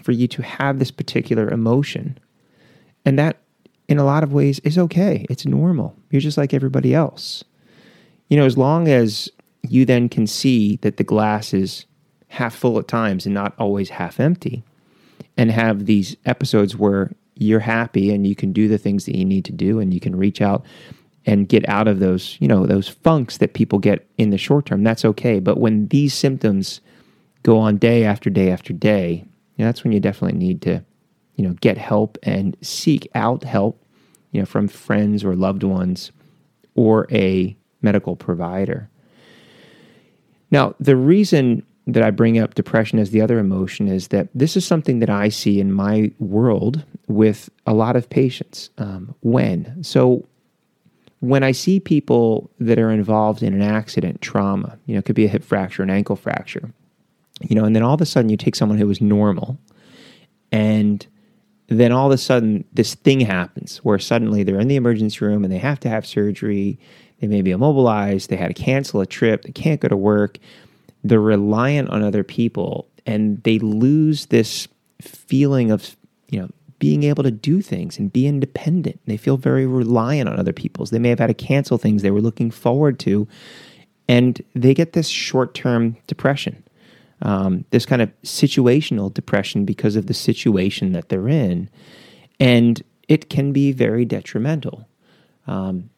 for 0.01 0.12
you 0.12 0.27
to 0.27 0.43
have 0.43 0.79
this 0.79 0.91
particular 0.91 1.50
emotion. 1.50 2.20
And 3.05 3.17
that, 3.17 3.38
in 3.88 3.98
a 3.98 4.03
lot 4.03 4.24
of 4.24 4.34
ways, 4.34 4.60
is 4.60 4.77
okay. 4.77 5.25
It's 5.29 5.46
normal. 5.46 5.96
You're 6.10 6.22
just 6.22 6.38
like 6.38 6.53
everybody 6.53 6.93
else. 6.93 7.43
You 8.27 8.38
know, 8.38 8.46
as 8.46 8.58
long 8.58 8.89
as 8.89 9.29
you 9.67 9.86
then 9.86 10.10
can 10.10 10.27
see 10.27 10.77
that 10.77 10.98
the 10.98 11.03
glass 11.03 11.53
is 11.53 11.86
half 12.27 12.55
full 12.55 12.77
at 12.79 12.88
times 12.88 13.25
and 13.25 13.34
not 13.34 13.53
always 13.58 13.89
half 13.89 14.20
empty, 14.20 14.63
and 15.38 15.50
have 15.50 15.86
these 15.86 16.17
episodes 16.25 16.75
where 16.75 17.12
you're 17.36 17.60
happy 17.60 18.14
and 18.14 18.28
you 18.28 18.36
can 18.36 18.54
do 18.54 18.68
the 18.68 18.78
things 18.78 19.06
that 19.06 19.16
you 19.16 19.26
need 19.26 19.46
to 19.46 19.52
do 19.52 19.80
and 19.80 19.94
you 19.94 20.00
can 20.00 20.16
reach 20.16 20.42
out 20.42 20.66
and 21.26 21.48
get 21.48 21.68
out 21.70 21.88
of 21.88 22.00
those, 22.00 22.38
you 22.40 22.48
know, 22.48 22.66
those 22.66 22.88
funks 22.88 23.38
that 23.38 23.54
people 23.54 23.80
get 23.80 24.08
in 24.18 24.32
the 24.32 24.38
short 24.38 24.66
term, 24.66 24.84
that's 24.84 25.06
okay. 25.06 25.40
But 25.40 25.60
when 25.60 25.88
these 25.88 26.14
symptoms 26.14 26.82
go 27.44 27.58
on 27.58 27.78
day 27.78 28.04
after 28.04 28.30
day 28.30 28.52
after 28.52 28.74
day, 28.74 29.26
you 29.56 29.64
know, 29.64 29.66
that's 29.66 29.84
when 29.84 29.94
you 29.94 30.00
definitely 30.00 30.40
need 30.40 30.62
to, 30.64 30.84
you 31.36 31.48
know, 31.48 31.54
get 31.62 31.78
help 31.78 32.18
and 32.24 32.58
seek 32.62 33.08
out 33.14 33.44
help, 33.44 33.84
you 34.32 34.40
know, 34.40 34.46
from 34.46 34.68
friends 34.68 35.24
or 35.24 35.36
loved 35.36 35.64
ones 35.64 36.12
or 36.76 37.08
a 37.12 37.56
medical 37.82 38.16
provider. 38.16 38.90
Now, 40.50 40.76
the 40.80 40.96
reason 40.96 41.64
that 41.88 42.04
I 42.04 42.12
bring 42.12 42.38
up 42.38 42.56
depression 42.56 43.00
as 43.00 43.12
the 43.12 43.22
other 43.22 43.40
emotion 43.40 43.88
is 43.88 44.10
that 44.10 44.28
this 44.36 44.56
is 44.56 44.66
something 44.66 45.00
that 45.00 45.10
I 45.10 45.30
see 45.30 45.60
in 45.60 45.74
my 45.74 46.12
world 46.20 46.86
with 47.08 47.50
a 47.66 47.74
lot 47.74 47.96
of 47.96 48.10
patients. 48.10 48.70
Um, 48.78 49.16
when? 49.22 49.84
So, 49.84 50.28
when 51.20 51.44
I 51.44 51.52
see 51.52 51.80
people 51.80 52.50
that 52.60 52.80
are 52.80 52.90
involved 52.90 53.44
in 53.44 53.54
an 53.54 53.62
accident, 53.62 54.22
trauma, 54.22 54.80
you 54.88 54.96
know, 54.96 55.00
it 55.00 55.06
could 55.06 55.16
be 55.16 55.26
a 55.26 55.30
hip 55.30 55.44
fracture, 55.44 55.84
an 55.84 55.92
ankle 55.92 56.16
fracture, 56.16 56.74
you 57.42 57.56
know, 57.56 57.64
and 57.64 57.76
then 57.76 57.84
all 57.84 57.94
of 57.94 58.02
a 58.02 58.08
sudden 58.08 58.30
you 58.30 58.38
take 58.38 58.56
someone 58.56 58.80
who 58.80 58.88
was 58.88 59.02
normal 59.02 59.60
and 60.52 61.06
then 61.68 61.92
all 61.92 62.08
of 62.08 62.12
a 62.12 62.18
sudden 62.18 62.66
this 62.74 62.96
thing 62.96 63.22
happens 63.22 63.78
where 63.78 64.00
suddenly 64.00 64.44
they're 64.44 64.60
in 64.60 64.68
the 64.68 64.76
emergency 64.76 65.24
room 65.24 65.44
and 65.44 65.54
they 65.54 65.58
have 65.58 65.80
to 65.82 65.90
have 65.90 66.06
surgery. 66.06 66.80
They 67.20 67.28
may 67.28 67.42
be 67.42 67.52
immobilized. 67.52 68.30
They 68.30 68.36
had 68.36 68.54
to 68.56 68.62
cancel 68.62 69.00
a 69.00 69.06
trip. 69.06 69.44
They 69.44 69.52
can't 69.52 69.80
go 69.80 69.88
to 69.88 69.96
work 69.96 70.38
they're 71.03 71.22
reliant 71.22 71.89
on 71.89 72.03
other 72.03 72.24
people 72.24 72.88
and 73.05 73.41
they 73.43 73.60
lose 73.60 74.27
this 74.27 74.67
feeling 75.01 75.72
of 75.72 75.96
you 76.29 76.39
know 76.39 76.50
being 76.79 77.03
able 77.03 77.24
to 77.24 77.31
do 77.31 77.62
things 77.62 78.00
and 78.00 78.12
be 78.12 78.25
independent. 78.25 79.00
They 79.05 79.17
feel 79.17 79.38
very 79.38 79.67
reliant 79.67 80.27
on 80.27 80.39
other 80.39 80.53
people's. 80.53 80.89
They 80.89 80.98
may 80.98 81.10
have 81.10 81.20
had 81.20 81.27
to 81.27 81.34
cancel 81.36 81.77
things 81.77 82.01
they 82.01 82.10
were 82.10 82.22
looking 82.22 82.50
forward 82.50 83.00
to 83.00 83.27
and 84.08 84.41
they 84.55 84.74
get 84.74 84.93
this 84.93 85.08
short-term 85.08 85.96
depression 86.08 86.63
um, 87.22 87.65
this 87.70 87.86
kind 87.86 88.01
of 88.01 88.12
situational 88.24 89.13
depression 89.13 89.63
because 89.63 89.96
of 89.96 90.08
the 90.08 90.13
situation 90.13 90.91
that 90.93 91.10
they're 91.10 91.29
in 91.29 91.70
and 92.39 92.84
it 93.08 93.29
can 93.29 93.51
be 93.51 93.72
very 93.72 94.05
detrimental. 94.05 94.88
Um, 95.48 95.89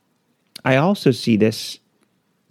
i 0.66 0.78
also 0.78 1.12
see 1.12 1.36
this 1.36 1.80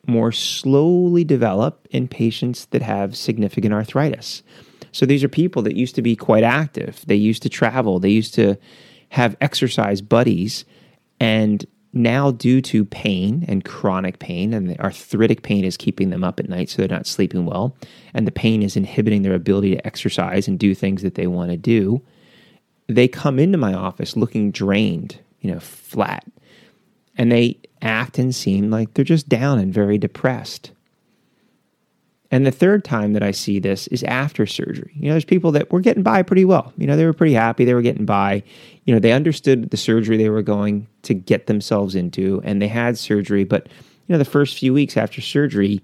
more 0.06 0.32
slowly 0.32 1.25
develop 1.25 1.87
in 1.90 2.09
patients 2.09 2.66
that 2.66 2.82
have 2.82 3.16
significant 3.16 3.73
arthritis. 3.73 4.42
So 4.90 5.06
these 5.06 5.25
are 5.25 5.28
people 5.28 5.62
that 5.62 5.76
used 5.76 5.94
to 5.94 6.02
be 6.02 6.16
quite 6.16 6.44
active. 6.44 7.02
They 7.06 7.16
used 7.16 7.42
to 7.42 7.49
travel, 7.49 7.99
they 7.99 8.11
used 8.11 8.35
to 8.35 8.56
have 9.11 9.37
exercise 9.40 10.00
buddies. 10.00 10.64
And 11.21 11.64
now, 11.94 12.30
due 12.30 12.62
to 12.62 12.87
pain 12.87 13.44
and 13.49 13.64
chronic 13.64 14.18
pain, 14.18 14.54
and 14.54 14.68
the 14.68 14.80
arthritic 14.80 15.42
pain 15.42 15.64
is 15.64 15.76
keeping 15.76 16.09
them 16.09 16.25
up 16.25 16.40
at 16.40 16.49
night, 16.49 16.71
so 16.71 16.78
they're 16.78 16.88
not 16.88 17.06
sleeping 17.06 17.44
well, 17.44 17.76
and 18.14 18.26
the 18.26 18.32
pain 18.32 18.62
is 18.62 18.76
inhibiting 18.76 19.23
their 19.23 19.35
ability 19.35 19.76
to 19.76 19.87
exercise 19.87 20.49
and 20.49 20.59
do 20.59 20.75
things 20.75 21.02
that 21.02 21.16
they 21.16 21.26
want 21.26 21.50
to 21.50 21.56
do, 21.59 22.02
they 22.88 23.09
come 23.09 23.38
into 23.38 23.59
my 23.59 23.75
office 23.75 24.16
looking 24.16 24.50
drained, 24.50 25.21
you 25.40 25.52
know, 25.52 25.61
flat. 25.61 26.25
And 27.16 27.31
they 27.31 27.59
act 27.83 28.19
and 28.19 28.35
seem 28.35 28.71
like 28.71 28.95
they're 28.95 29.04
just 29.04 29.28
down 29.28 29.59
and 29.59 29.73
very 29.73 29.99
depressed. 29.99 30.71
And 32.33 32.47
the 32.47 32.50
third 32.50 32.83
time 32.83 33.12
that 33.12 33.23
I 33.23 33.31
see 33.31 33.59
this 33.59 33.87
is 33.88 34.02
after 34.04 34.47
surgery. 34.47 34.92
You 34.95 35.09
know, 35.09 35.11
there's 35.11 35.25
people 35.26 35.52
that 35.52 35.71
were 35.71 35.81
getting 35.81 36.02
by 36.02 36.23
pretty 36.23 36.47
well. 36.47 36.73
You 36.78 36.87
know, 36.87 36.97
they 36.97 37.04
were 37.04 37.12
pretty 37.12 37.35
happy. 37.35 37.66
They 37.66 37.75
were 37.75 37.83
getting 37.83 38.07
by. 38.07 38.42
You 38.87 38.95
know, 38.95 39.00
they 39.00 39.12
understood 39.12 39.71
the 39.71 39.76
surgery 39.76 40.16
they 40.16 40.31
were 40.31 40.40
going 40.40 40.87
to 41.02 41.12
get 41.12 41.47
themselves 41.47 41.95
into 41.95 42.40
and 42.42 42.62
they 42.62 42.69
had 42.69 42.97
surgery. 42.97 43.45
But, 43.45 43.66
you 44.07 44.14
know, 44.14 44.19
the 44.19 44.25
first 44.25 44.59
few 44.59 44.73
weeks 44.73 44.97
after 44.97 45.21
surgery, 45.21 45.83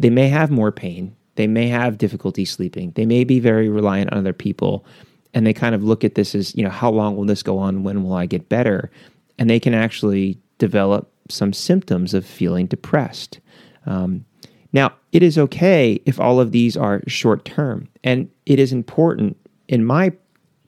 they 0.00 0.10
may 0.10 0.28
have 0.28 0.50
more 0.50 0.72
pain. 0.72 1.14
They 1.36 1.46
may 1.46 1.68
have 1.68 1.96
difficulty 1.96 2.44
sleeping. 2.44 2.90
They 2.96 3.06
may 3.06 3.22
be 3.22 3.38
very 3.38 3.68
reliant 3.68 4.12
on 4.12 4.18
other 4.18 4.32
people. 4.32 4.84
And 5.32 5.46
they 5.46 5.52
kind 5.52 5.76
of 5.76 5.84
look 5.84 6.02
at 6.02 6.16
this 6.16 6.34
as, 6.34 6.56
you 6.56 6.64
know, 6.64 6.70
how 6.70 6.90
long 6.90 7.16
will 7.16 7.26
this 7.26 7.44
go 7.44 7.58
on? 7.58 7.84
When 7.84 8.02
will 8.02 8.14
I 8.14 8.26
get 8.26 8.48
better? 8.48 8.90
And 9.38 9.48
they 9.48 9.60
can 9.60 9.74
actually 9.74 10.40
develop 10.58 11.10
some 11.28 11.52
symptoms 11.52 12.14
of 12.14 12.24
feeling 12.26 12.66
depressed. 12.66 13.40
Um, 13.86 14.24
now, 14.72 14.92
it 15.12 15.22
is 15.22 15.38
okay 15.38 16.00
if 16.04 16.20
all 16.20 16.40
of 16.40 16.52
these 16.52 16.76
are 16.76 17.02
short 17.06 17.44
term, 17.44 17.88
and 18.04 18.30
it 18.44 18.58
is 18.58 18.72
important 18.72 19.36
in 19.66 19.84
my 19.84 20.12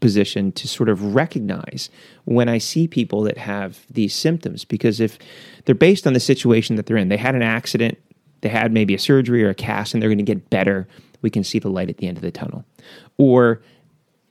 position 0.00 0.50
to 0.52 0.66
sort 0.66 0.88
of 0.88 1.14
recognize 1.14 1.90
when 2.24 2.48
I 2.48 2.58
see 2.58 2.88
people 2.88 3.22
that 3.24 3.36
have 3.36 3.86
these 3.90 4.14
symptoms 4.14 4.64
because 4.64 4.98
if 4.98 5.18
they're 5.64 5.74
based 5.74 6.06
on 6.06 6.14
the 6.14 6.20
situation 6.20 6.76
that 6.76 6.86
they're 6.86 6.96
in, 6.96 7.08
they 7.08 7.18
had 7.18 7.34
an 7.34 7.42
accident, 7.42 7.98
they 8.40 8.48
had 8.48 8.72
maybe 8.72 8.94
a 8.94 8.98
surgery 8.98 9.44
or 9.44 9.50
a 9.50 9.54
cast, 9.54 9.92
and 9.92 10.02
they're 10.02 10.08
going 10.08 10.18
to 10.18 10.24
get 10.24 10.48
better, 10.48 10.88
we 11.22 11.28
can 11.28 11.44
see 11.44 11.58
the 11.58 11.68
light 11.68 11.90
at 11.90 11.98
the 11.98 12.08
end 12.08 12.16
of 12.16 12.22
the 12.22 12.30
tunnel. 12.30 12.64
Or 13.18 13.60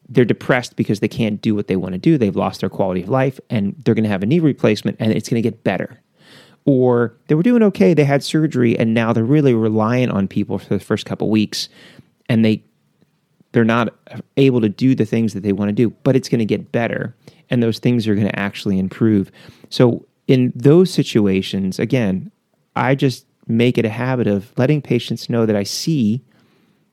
they're 0.09 0.25
depressed 0.25 0.75
because 0.75 0.99
they 0.99 1.07
can't 1.07 1.41
do 1.41 1.53
what 1.55 1.67
they 1.67 1.75
want 1.75 1.93
to 1.93 1.99
do, 1.99 2.17
they've 2.17 2.35
lost 2.35 2.61
their 2.61 2.69
quality 2.69 3.03
of 3.03 3.09
life, 3.09 3.39
and 3.49 3.75
they're 3.83 3.95
going 3.95 4.03
to 4.03 4.09
have 4.09 4.23
a 4.23 4.25
knee 4.25 4.39
replacement, 4.39 4.97
and 4.99 5.13
it's 5.13 5.29
going 5.29 5.41
to 5.41 5.47
get 5.47 5.63
better 5.63 5.99
or 6.65 7.17
they 7.27 7.35
were 7.35 7.41
doing 7.41 7.63
okay, 7.63 7.95
they 7.95 8.03
had 8.03 8.23
surgery, 8.23 8.77
and 8.77 8.93
now 8.93 9.11
they're 9.11 9.23
really 9.23 9.55
reliant 9.55 10.11
on 10.11 10.27
people 10.27 10.59
for 10.59 10.77
the 10.77 10.79
first 10.79 11.05
couple 11.05 11.29
weeks, 11.29 11.69
and 12.27 12.45
they 12.45 12.63
they're 13.51 13.65
not 13.65 13.95
able 14.37 14.61
to 14.61 14.69
do 14.69 14.93
the 14.93 15.05
things 15.05 15.33
that 15.33 15.41
they 15.41 15.51
want 15.51 15.69
to 15.69 15.73
do, 15.73 15.89
but 16.03 16.15
it's 16.15 16.29
going 16.29 16.39
to 16.39 16.45
get 16.45 16.71
better, 16.71 17.15
and 17.49 17.63
those 17.63 17.79
things 17.79 18.07
are 18.07 18.13
going 18.13 18.27
to 18.27 18.39
actually 18.39 18.77
improve. 18.77 19.31
So 19.69 20.05
in 20.27 20.53
those 20.55 20.93
situations, 20.93 21.79
again, 21.79 22.31
I 22.75 22.93
just 22.93 23.25
make 23.47 23.79
it 23.79 23.85
a 23.85 23.89
habit 23.89 24.27
of 24.27 24.53
letting 24.55 24.81
patients 24.81 25.27
know 25.27 25.47
that 25.47 25.55
I 25.55 25.63
see 25.63 26.21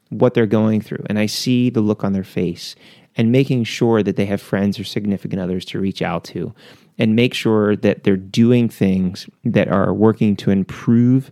what 0.08 0.32
they're 0.32 0.46
going 0.46 0.80
through 0.80 1.04
and 1.10 1.18
I 1.18 1.26
see 1.26 1.68
the 1.68 1.80
look 1.82 2.02
on 2.02 2.12
their 2.14 2.24
face 2.24 2.76
and 3.16 3.32
making 3.32 3.64
sure 3.64 4.02
that 4.02 4.16
they 4.16 4.26
have 4.26 4.42
friends 4.42 4.78
or 4.78 4.84
significant 4.84 5.40
others 5.40 5.64
to 5.64 5.80
reach 5.80 6.02
out 6.02 6.24
to 6.24 6.54
and 6.98 7.16
make 7.16 7.34
sure 7.34 7.76
that 7.76 8.04
they're 8.04 8.16
doing 8.16 8.68
things 8.68 9.28
that 9.44 9.68
are 9.68 9.92
working 9.92 10.36
to 10.36 10.50
improve 10.50 11.30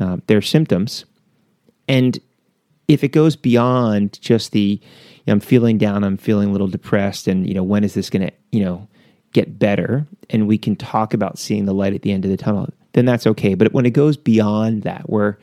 uh, 0.00 0.18
their 0.26 0.42
symptoms. 0.42 1.04
And 1.88 2.18
if 2.88 3.02
it 3.04 3.08
goes 3.08 3.36
beyond 3.36 4.20
just 4.20 4.52
the 4.52 4.80
I'm 5.28 5.40
feeling 5.40 5.76
down, 5.76 6.04
I'm 6.04 6.16
feeling 6.16 6.50
a 6.50 6.52
little 6.52 6.68
depressed, 6.68 7.26
and 7.26 7.48
you 7.48 7.54
know 7.54 7.64
when 7.64 7.82
is 7.82 7.94
this 7.94 8.10
going 8.10 8.28
to 8.28 8.32
you 8.52 8.64
know 8.64 8.86
get 9.32 9.58
better, 9.58 10.06
and 10.30 10.46
we 10.46 10.56
can 10.56 10.76
talk 10.76 11.12
about 11.12 11.38
seeing 11.38 11.64
the 11.64 11.74
light 11.74 11.94
at 11.94 12.02
the 12.02 12.12
end 12.12 12.24
of 12.24 12.30
the 12.30 12.36
tunnel, 12.36 12.68
then 12.92 13.04
that's 13.04 13.26
okay. 13.26 13.54
But 13.54 13.72
when 13.72 13.86
it 13.86 13.90
goes 13.90 14.16
beyond 14.16 14.82
that, 14.84 15.10
where 15.10 15.38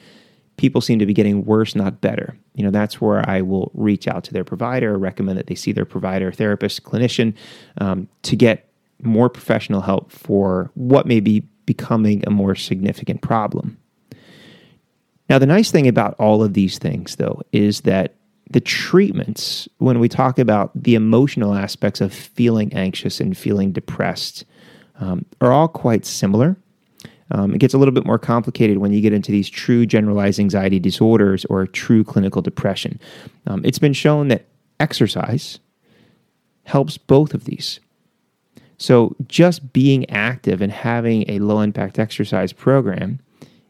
people 0.58 0.82
seem 0.82 1.00
to 1.00 1.06
be 1.06 1.14
getting 1.14 1.46
worse, 1.46 1.76
not 1.76 2.02
better, 2.02 2.38
you 2.56 2.64
know 2.64 2.72
that's 2.72 3.02
where 3.02 3.28
I 3.30 3.42
will 3.42 3.72
reach 3.74 4.08
out 4.08 4.24
to 4.26 4.34
their 4.34 4.44
provider, 4.44 4.98
recommend 4.98 5.38
that 5.38 5.48
they 5.48 5.56
see 5.56 5.72
their 5.72 5.86
provider, 5.86 6.32
therapist, 6.32 6.84
clinician, 6.84 7.34
um, 7.80 8.08
to 8.24 8.36
get 8.36 8.70
more 9.02 9.30
professional 9.30 9.82
help 9.82 10.12
for 10.12 10.72
what 10.76 11.06
may 11.06 11.20
be 11.20 11.42
becoming 11.66 12.24
a 12.28 12.30
more 12.30 12.56
significant 12.56 13.22
problem. 13.22 13.78
Now, 15.30 15.40
the 15.40 15.46
nice 15.46 15.72
thing 15.72 15.88
about 15.88 16.16
all 16.20 16.44
of 16.44 16.54
these 16.54 16.78
things, 16.78 17.16
though, 17.16 17.42
is 17.52 17.82
that 17.82 18.16
the 18.50 18.62
treatments, 18.62 19.68
when 19.78 20.00
we 20.00 20.10
talk 20.10 20.38
about 20.38 20.72
the 20.76 20.96
emotional 20.96 21.56
aspects 21.56 22.02
of 22.02 22.14
feeling 22.14 22.74
anxious 22.74 23.20
and 23.20 23.38
feeling 23.38 23.72
depressed, 23.72 24.46
um, 25.00 25.26
are 25.42 25.52
all 25.52 25.68
quite 25.68 26.06
similar. 26.06 26.58
Um, 27.32 27.54
it 27.54 27.60
gets 27.60 27.74
a 27.74 27.78
little 27.78 27.94
bit 27.94 28.06
more 28.06 28.20
complicated 28.20 28.78
when 28.78 28.94
you 28.94 29.02
get 29.02 29.14
into 29.14 29.32
these 29.32 29.50
true 29.50 29.86
generalized 29.86 30.40
anxiety 30.40 30.80
disorders 30.80 31.46
or 31.46 31.66
true 31.66 32.04
clinical 32.04 32.42
depression. 32.42 33.00
Um, 33.48 33.64
it's 33.66 33.80
been 33.80 33.94
shown 33.94 34.28
that 34.28 34.46
exercise 34.80 35.60
helps 36.64 36.98
both 36.98 37.34
of 37.34 37.46
these. 37.46 37.80
So, 38.78 39.16
just 39.28 39.72
being 39.72 40.10
active 40.10 40.62
and 40.62 40.72
having 40.72 41.30
a 41.30 41.40
low 41.40 41.62
impact 41.62 42.00
exercise 42.00 42.52
program 42.52 43.20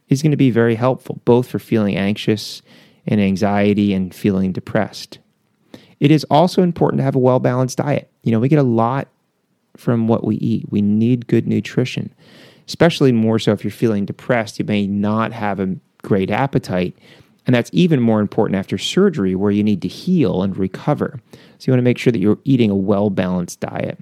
is 0.10 0.22
going 0.22 0.32
to 0.32 0.38
be 0.38 0.50
very 0.50 0.76
helpful, 0.76 1.20
both 1.26 1.48
for 1.48 1.60
feeling 1.60 1.96
anxious 1.96 2.62
and 3.06 3.22
anxiety 3.22 3.94
and 3.94 4.14
feeling 4.14 4.52
depressed. 4.52 5.20
It 6.00 6.10
is 6.10 6.26
also 6.30 6.64
important 6.64 7.00
to 7.00 7.04
have 7.04 7.16
a 7.16 7.20
well 7.20 7.40
balanced 7.40 7.78
diet. 7.78 8.10
You 8.24 8.32
know, 8.32 8.40
we 8.40 8.50
get 8.50 8.60
a 8.60 8.64
lot 8.64 9.08
from 9.78 10.08
what 10.08 10.24
we 10.24 10.36
eat, 10.38 10.66
we 10.72 10.82
need 10.82 11.28
good 11.28 11.48
nutrition 11.48 12.14
especially 12.68 13.12
more 13.12 13.40
so 13.40 13.52
if 13.52 13.64
you're 13.64 13.72
feeling 13.72 14.06
depressed, 14.06 14.60
you 14.60 14.66
may 14.66 14.88
not 14.88 15.32
have 15.32 15.60
a 15.60 15.76
great 16.02 16.32
appetite. 16.32 16.96
And 17.46 17.54
that's 17.54 17.70
even 17.74 18.00
more 18.00 18.22
important 18.22 18.58
after 18.58 18.78
surgery, 18.78 19.36
where 19.36 19.52
you 19.52 19.64
need 19.64 19.82
to 19.82 19.88
heal 19.88 20.44
and 20.44 20.56
recover. 20.56 21.20
So 21.58 21.68
you 21.68 21.74
want 21.74 21.80
to 21.80 21.84
make 21.84 21.98
sure 21.98 22.12
that 22.12 22.20
you're 22.20 22.40
eating 22.46 22.70
a 22.70 22.76
well 22.76 23.10
balanced 23.10 23.60
diet. 23.60 24.00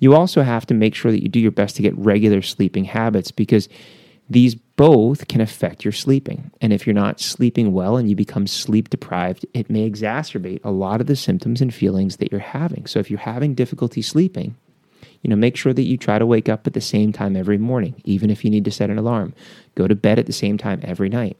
You 0.00 0.14
also 0.14 0.42
have 0.42 0.66
to 0.66 0.74
make 0.74 0.94
sure 0.94 1.12
that 1.12 1.22
you 1.22 1.28
do 1.28 1.40
your 1.40 1.52
best 1.52 1.76
to 1.76 1.82
get 1.82 1.96
regular 1.96 2.42
sleeping 2.42 2.84
habits 2.84 3.30
because 3.30 3.68
these 4.28 4.54
both 4.54 5.28
can 5.28 5.40
affect 5.40 5.84
your 5.84 5.92
sleeping. 5.92 6.50
And 6.60 6.72
if 6.72 6.86
you're 6.86 6.94
not 6.94 7.20
sleeping 7.20 7.72
well 7.72 7.96
and 7.96 8.08
you 8.08 8.16
become 8.16 8.46
sleep 8.46 8.90
deprived, 8.90 9.46
it 9.54 9.70
may 9.70 9.88
exacerbate 9.88 10.60
a 10.64 10.70
lot 10.70 11.00
of 11.00 11.06
the 11.06 11.16
symptoms 11.16 11.60
and 11.60 11.72
feelings 11.72 12.16
that 12.16 12.32
you're 12.32 12.40
having. 12.40 12.86
So 12.86 12.98
if 12.98 13.10
you're 13.10 13.20
having 13.20 13.54
difficulty 13.54 14.02
sleeping, 14.02 14.56
you 15.24 15.30
know, 15.30 15.36
make 15.36 15.56
sure 15.56 15.72
that 15.72 15.82
you 15.82 15.96
try 15.96 16.18
to 16.18 16.26
wake 16.26 16.50
up 16.50 16.66
at 16.66 16.74
the 16.74 16.82
same 16.82 17.10
time 17.10 17.34
every 17.34 17.56
morning, 17.56 17.94
even 18.04 18.28
if 18.28 18.44
you 18.44 18.50
need 18.50 18.64
to 18.66 18.70
set 18.70 18.90
an 18.90 18.98
alarm. 18.98 19.34
Go 19.74 19.88
to 19.88 19.94
bed 19.94 20.18
at 20.18 20.26
the 20.26 20.32
same 20.34 20.58
time 20.58 20.80
every 20.84 21.08
night. 21.08 21.38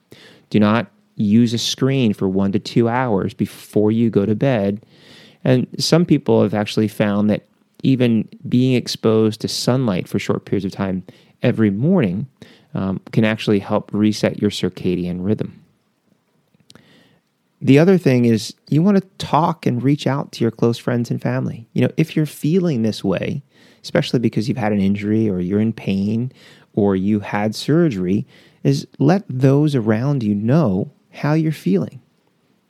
Do 0.48 0.58
not 0.58 0.90
use 1.16 1.52
a 1.52 1.58
screen 1.58 2.14
for 2.14 2.26
one 2.26 2.50
to 2.52 2.58
two 2.58 2.88
hours 2.88 3.34
before 3.34 3.92
you 3.92 4.08
go 4.08 4.24
to 4.24 4.34
bed. 4.34 4.84
And 5.44 5.66
some 5.78 6.06
people 6.06 6.42
have 6.42 6.54
actually 6.54 6.88
found 6.88 7.28
that 7.28 7.44
even 7.82 8.26
being 8.48 8.74
exposed 8.74 9.42
to 9.42 9.48
sunlight 9.48 10.08
for 10.08 10.18
short 10.18 10.46
periods 10.46 10.64
of 10.64 10.72
time 10.72 11.04
every 11.42 11.70
morning 11.70 12.26
um, 12.72 13.00
can 13.12 13.26
actually 13.26 13.58
help 13.58 13.92
reset 13.92 14.40
your 14.40 14.50
circadian 14.50 15.18
rhythm. 15.22 15.62
The 17.60 17.78
other 17.78 17.98
thing 17.98 18.24
is 18.24 18.54
you 18.70 18.82
want 18.82 18.96
to 18.96 19.26
talk 19.26 19.66
and 19.66 19.82
reach 19.82 20.06
out 20.06 20.32
to 20.32 20.44
your 20.44 20.50
close 20.50 20.78
friends 20.78 21.10
and 21.10 21.20
family. 21.20 21.68
You 21.74 21.82
know, 21.82 21.92
if 21.98 22.16
you're 22.16 22.26
feeling 22.26 22.82
this 22.82 23.04
way, 23.04 23.42
especially 23.84 24.18
because 24.18 24.48
you've 24.48 24.58
had 24.58 24.72
an 24.72 24.80
injury 24.80 25.28
or 25.30 25.38
you're 25.38 25.60
in 25.60 25.72
pain 25.72 26.32
or 26.72 26.96
you 26.96 27.20
had 27.20 27.54
surgery, 27.54 28.26
is 28.64 28.88
let 28.98 29.24
those 29.28 29.74
around 29.76 30.22
you 30.22 30.34
know 30.34 30.90
how 31.12 31.34
you're 31.34 31.52
feeling 31.52 32.00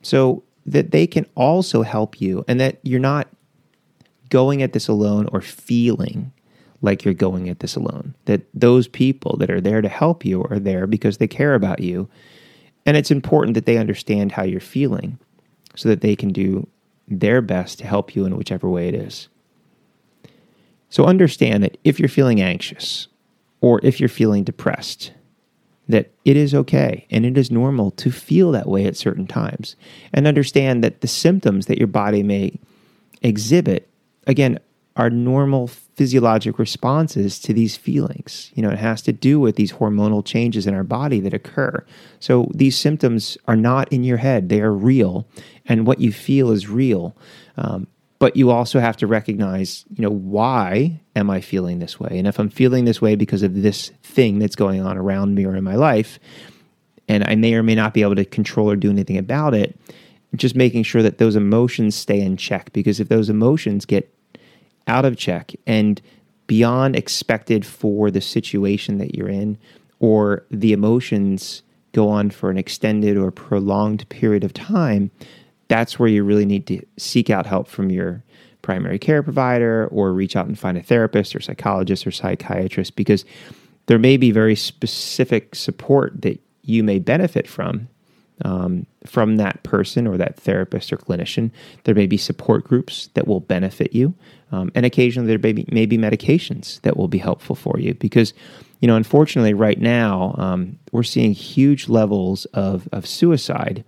so 0.03 0.43
that 0.67 0.91
they 0.91 1.07
can 1.07 1.25
also 1.37 1.83
help 1.83 2.21
you 2.21 2.45
and 2.47 2.61
that 2.61 2.79
you're 2.83 3.01
not 3.01 3.29
going 4.29 4.61
at 4.61 4.73
this 4.73 4.89
alone 4.89 5.29
or 5.33 5.41
feeling 5.41 6.33
like 6.83 7.05
you're 7.05 7.15
going 7.15 7.49
at 7.49 7.61
this 7.61 7.77
alone. 7.77 8.15
That 8.25 8.43
those 8.53 8.89
people 8.89 9.37
that 9.39 9.51
are 9.51 9.61
there 9.61 9.81
to 9.81 9.89
help 9.89 10.25
you 10.25 10.43
are 10.45 10.59
there 10.59 10.87
because 10.87 11.19
they 11.19 11.29
care 11.29 11.55
about 11.55 11.81
you. 11.81 12.09
And 12.85 12.97
it's 12.97 13.11
important 13.11 13.55
that 13.55 13.65
they 13.65 13.79
understand 13.79 14.33
how 14.33 14.43
you're 14.43 14.61
feeling 14.61 15.19
so 15.77 15.89
that 15.89 16.01
they 16.01 16.17
can 16.17 16.33
do 16.33 16.67
their 17.07 17.41
best 17.41 17.79
to 17.79 17.87
help 17.87 18.15
you 18.15 18.27
in 18.27 18.37
whichever 18.37 18.69
way 18.69 18.89
it 18.89 18.95
is. 18.95 19.29
So 20.95 21.07
understand 21.07 21.65
that 21.65 21.77
if 21.83 21.99
you're 21.99 22.09
feeling 22.09 22.41
anxious 22.41 23.09
or 23.61 23.81
if 23.83 23.99
you're 23.99 24.09
feeling 24.09 24.45
depressed, 24.45 25.11
that 25.89 26.13
it 26.25 26.37
is 26.37 26.55
okay 26.55 27.09
and 27.11 27.27
it 27.27 27.37
is 27.37 27.51
normal 27.51 27.91
to 27.91 28.13
feel 28.13 28.53
that 28.53 28.69
way 28.69 28.87
at 28.87 28.97
certain 28.97 29.27
times. 29.27 29.75
And 30.13 30.29
understand 30.29 30.85
that 30.85 31.01
the 31.01 31.09
symptoms 31.09 31.67
that 31.67 31.79
your 31.79 31.89
body 31.89 32.23
may 32.23 32.61
exhibit, 33.23 33.89
again, 34.29 34.61
are 34.95 35.11
normal 35.11 35.67
physiologic 35.67 36.61
responses 36.61 37.41
to 37.41 37.53
these 37.53 37.77
feelings. 37.77 38.53
You 38.55 38.63
know, 38.63 38.71
it 38.71 38.79
has 38.79 39.03
to 39.03 39.13
do 39.13 39.41
with 39.41 39.57
these 39.57 39.73
hormonal 39.73 40.25
changes 40.25 40.65
in 40.65 40.75
our 40.75 40.85
body 40.85 41.19
that 41.19 41.35
occur. 41.35 41.85
So 42.21 42.49
these 42.55 42.79
symptoms 42.79 43.37
are 43.49 43.57
not 43.57 43.93
in 43.93 44.05
your 44.05 44.19
head, 44.19 44.49
they 44.49 44.61
are 44.61 44.73
real. 44.73 45.27
And 45.67 45.89
what 45.89 46.01
you 46.01 46.13
feel 46.13 46.53
is 46.53 46.69
real. 46.69 47.17
Um, 47.57 47.89
but 48.25 48.37
you 48.37 48.51
also 48.51 48.81
have 48.81 48.97
to 48.97 49.07
recognize, 49.07 49.85
you 49.95 50.01
know, 50.01 50.09
why 50.09 50.99
am 51.15 51.29
I 51.29 51.43
feeling 51.43 51.79
this 51.79 52.01
way? 52.01 52.09
And 52.13 52.27
if 52.27 52.39
I'm 52.39 52.49
feeling 52.49 52.87
this 52.87 53.03
way 53.03 53.17
because 53.17 53.43
of 53.43 53.61
this 53.61 53.93
thing 54.03 54.39
that's 54.39 54.57
going 54.57 54.81
on 54.81 54.97
around 54.97 55.35
me 55.35 55.45
or 55.45 55.55
in 55.55 55.63
my 55.63 55.75
life, 55.75 56.19
and 57.07 57.23
I 57.25 57.35
may 57.35 57.53
or 57.53 57.63
may 57.63 57.75
not 57.75 57.93
be 57.93 58.01
able 58.01 58.15
to 58.15 58.25
control 58.25 58.71
or 58.71 58.77
do 58.77 58.89
anything 58.89 59.19
about 59.19 59.53
it, 59.53 59.79
just 60.37 60.55
making 60.57 60.85
sure 60.85 61.03
that 61.03 61.19
those 61.19 61.37
emotions 61.37 61.97
stay 61.97 62.19
in 62.19 62.39
check. 62.39 62.73
Because 62.73 62.99
if 62.99 63.11
those 63.11 63.29
emotions 63.29 63.85
get 63.85 64.11
out 64.87 65.05
of 65.05 65.19
check 65.19 65.53
and 65.67 66.01
beyond 66.47 66.97
expected 66.97 67.67
for 67.67 68.11
the 68.11 68.23
situation 68.23 68.97
that 68.97 69.15
you're 69.15 69.29
in, 69.29 69.59
or 70.01 70.47
the 70.51 70.73
emotions 70.73 71.63
go 71.93 72.09
on 72.09 72.31
for 72.31 72.49
an 72.49 72.57
extended 72.57 73.19
or 73.19 73.31
prolonged 73.31 74.09
period 74.09 74.45
of 74.45 74.55
time, 74.55 75.11
that's 75.75 75.99
where 75.99 76.09
you 76.09 76.23
really 76.23 76.45
need 76.45 76.69
to 76.69 76.81
seek 76.97 77.31
out 77.31 77.47
help 77.47 77.67
from 77.67 77.91
your 77.91 78.23
primary 78.63 78.97
care 78.97 79.25
provider 79.25 79.89
or 79.89 80.13
reach 80.13 80.37
out 80.37 80.47
and 80.47 80.57
find 80.57 80.79
a 80.79 80.83
therapist 80.83 81.35
or 81.35 81.41
psychologist 81.41 82.07
or 82.07 82.13
psychiatrist 82.13 82.95
because 82.95 83.25
there 83.87 83.99
may 83.99 84.17
be 84.17 84.31
very 84.31 84.55
specific 84.55 85.57
support 85.57 86.23
that 86.23 86.41
you 86.63 86.85
may 86.85 87.01
benefit 87.01 87.49
from 87.49 87.89
um, 88.43 88.87
from 89.05 89.37
that 89.37 89.65
person 89.65 90.07
or 90.07 90.17
that 90.17 90.37
therapist 90.37 90.93
or 90.93 90.97
clinician. 90.97 91.51
There 91.85 91.95
may 91.95 92.07
be 92.07 92.17
support 92.17 92.63
groups 92.63 93.09
that 93.15 93.27
will 93.27 93.41
benefit 93.41 93.93
you, 93.93 94.15
um, 94.53 94.71
and 94.77 94.87
occasionally 94.87 95.27
there 95.27 95.39
may 95.39 95.53
be, 95.53 95.67
may 95.73 95.87
be, 95.87 95.99
medications 95.99 96.81
that 96.83 96.97
will 96.97 97.09
be 97.09 97.19
helpful 97.19 97.57
for 97.57 97.81
you 97.81 97.95
because, 97.95 98.33
you 98.81 98.87
know, 98.87 98.97
unfortunately, 98.97 99.55
right 99.55 99.81
now 99.81 100.37
um, 100.39 100.79
we're 100.93 101.03
seeing 101.03 101.33
huge 101.33 101.89
levels 101.89 102.45
of 102.47 102.89
of 102.93 103.09
suicide 103.09 103.85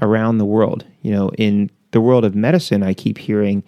around 0.00 0.38
the 0.38 0.44
world. 0.44 0.84
You 1.02 1.12
know, 1.12 1.30
in 1.38 1.70
the 1.90 2.00
world 2.00 2.24
of 2.24 2.34
medicine, 2.34 2.82
I 2.82 2.94
keep 2.94 3.18
hearing 3.18 3.62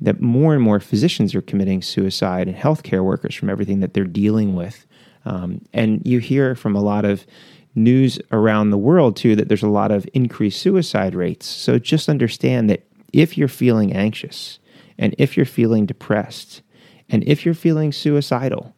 that 0.00 0.20
more 0.20 0.54
and 0.54 0.62
more 0.62 0.80
physicians 0.80 1.34
are 1.34 1.42
committing 1.42 1.82
suicide 1.82 2.46
and 2.46 2.56
healthcare 2.56 3.02
workers 3.02 3.34
from 3.34 3.50
everything 3.50 3.80
that 3.80 3.94
they're 3.94 4.04
dealing 4.04 4.54
with. 4.54 4.86
Um, 5.24 5.60
and 5.72 6.00
you 6.06 6.20
hear 6.20 6.54
from 6.54 6.76
a 6.76 6.80
lot 6.80 7.04
of 7.04 7.26
news 7.74 8.18
around 8.32 8.70
the 8.70 8.78
world 8.78 9.16
too 9.16 9.36
that 9.36 9.48
there's 9.48 9.62
a 9.62 9.68
lot 9.68 9.90
of 9.90 10.08
increased 10.14 10.60
suicide 10.60 11.14
rates. 11.14 11.46
So 11.46 11.78
just 11.78 12.08
understand 12.08 12.70
that 12.70 12.84
if 13.12 13.36
you're 13.36 13.48
feeling 13.48 13.92
anxious 13.92 14.58
and 14.98 15.14
if 15.18 15.36
you're 15.36 15.46
feeling 15.46 15.86
depressed 15.86 16.62
and 17.08 17.24
if 17.24 17.44
you're 17.44 17.54
feeling 17.54 17.92
suicidal, 17.92 18.74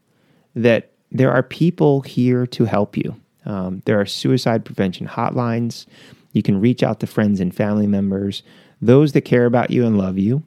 that 0.55 0.93
there 1.11 1.33
are 1.33 1.43
people 1.43 2.03
here 2.03 2.47
to 2.47 2.64
help 2.64 2.97
you. 2.97 3.16
Um, 3.45 3.83
there 3.85 4.01
are 4.01 4.07
suicide 4.07 4.64
prevention 4.64 5.07
hotlines. 5.07 5.87
You 6.33 6.43
can 6.43 6.61
reach 6.61 6.83
out 6.83 7.01
to 7.01 7.07
friends 7.07 7.40
and 7.40 7.55
family 7.55 7.87
members. 7.87 8.43
Those 8.81 9.12
that 9.12 9.23
care 9.23 9.47
about 9.47 9.71
you 9.71 9.87
and 9.87 9.99
love 9.99 10.19
you 10.19 10.43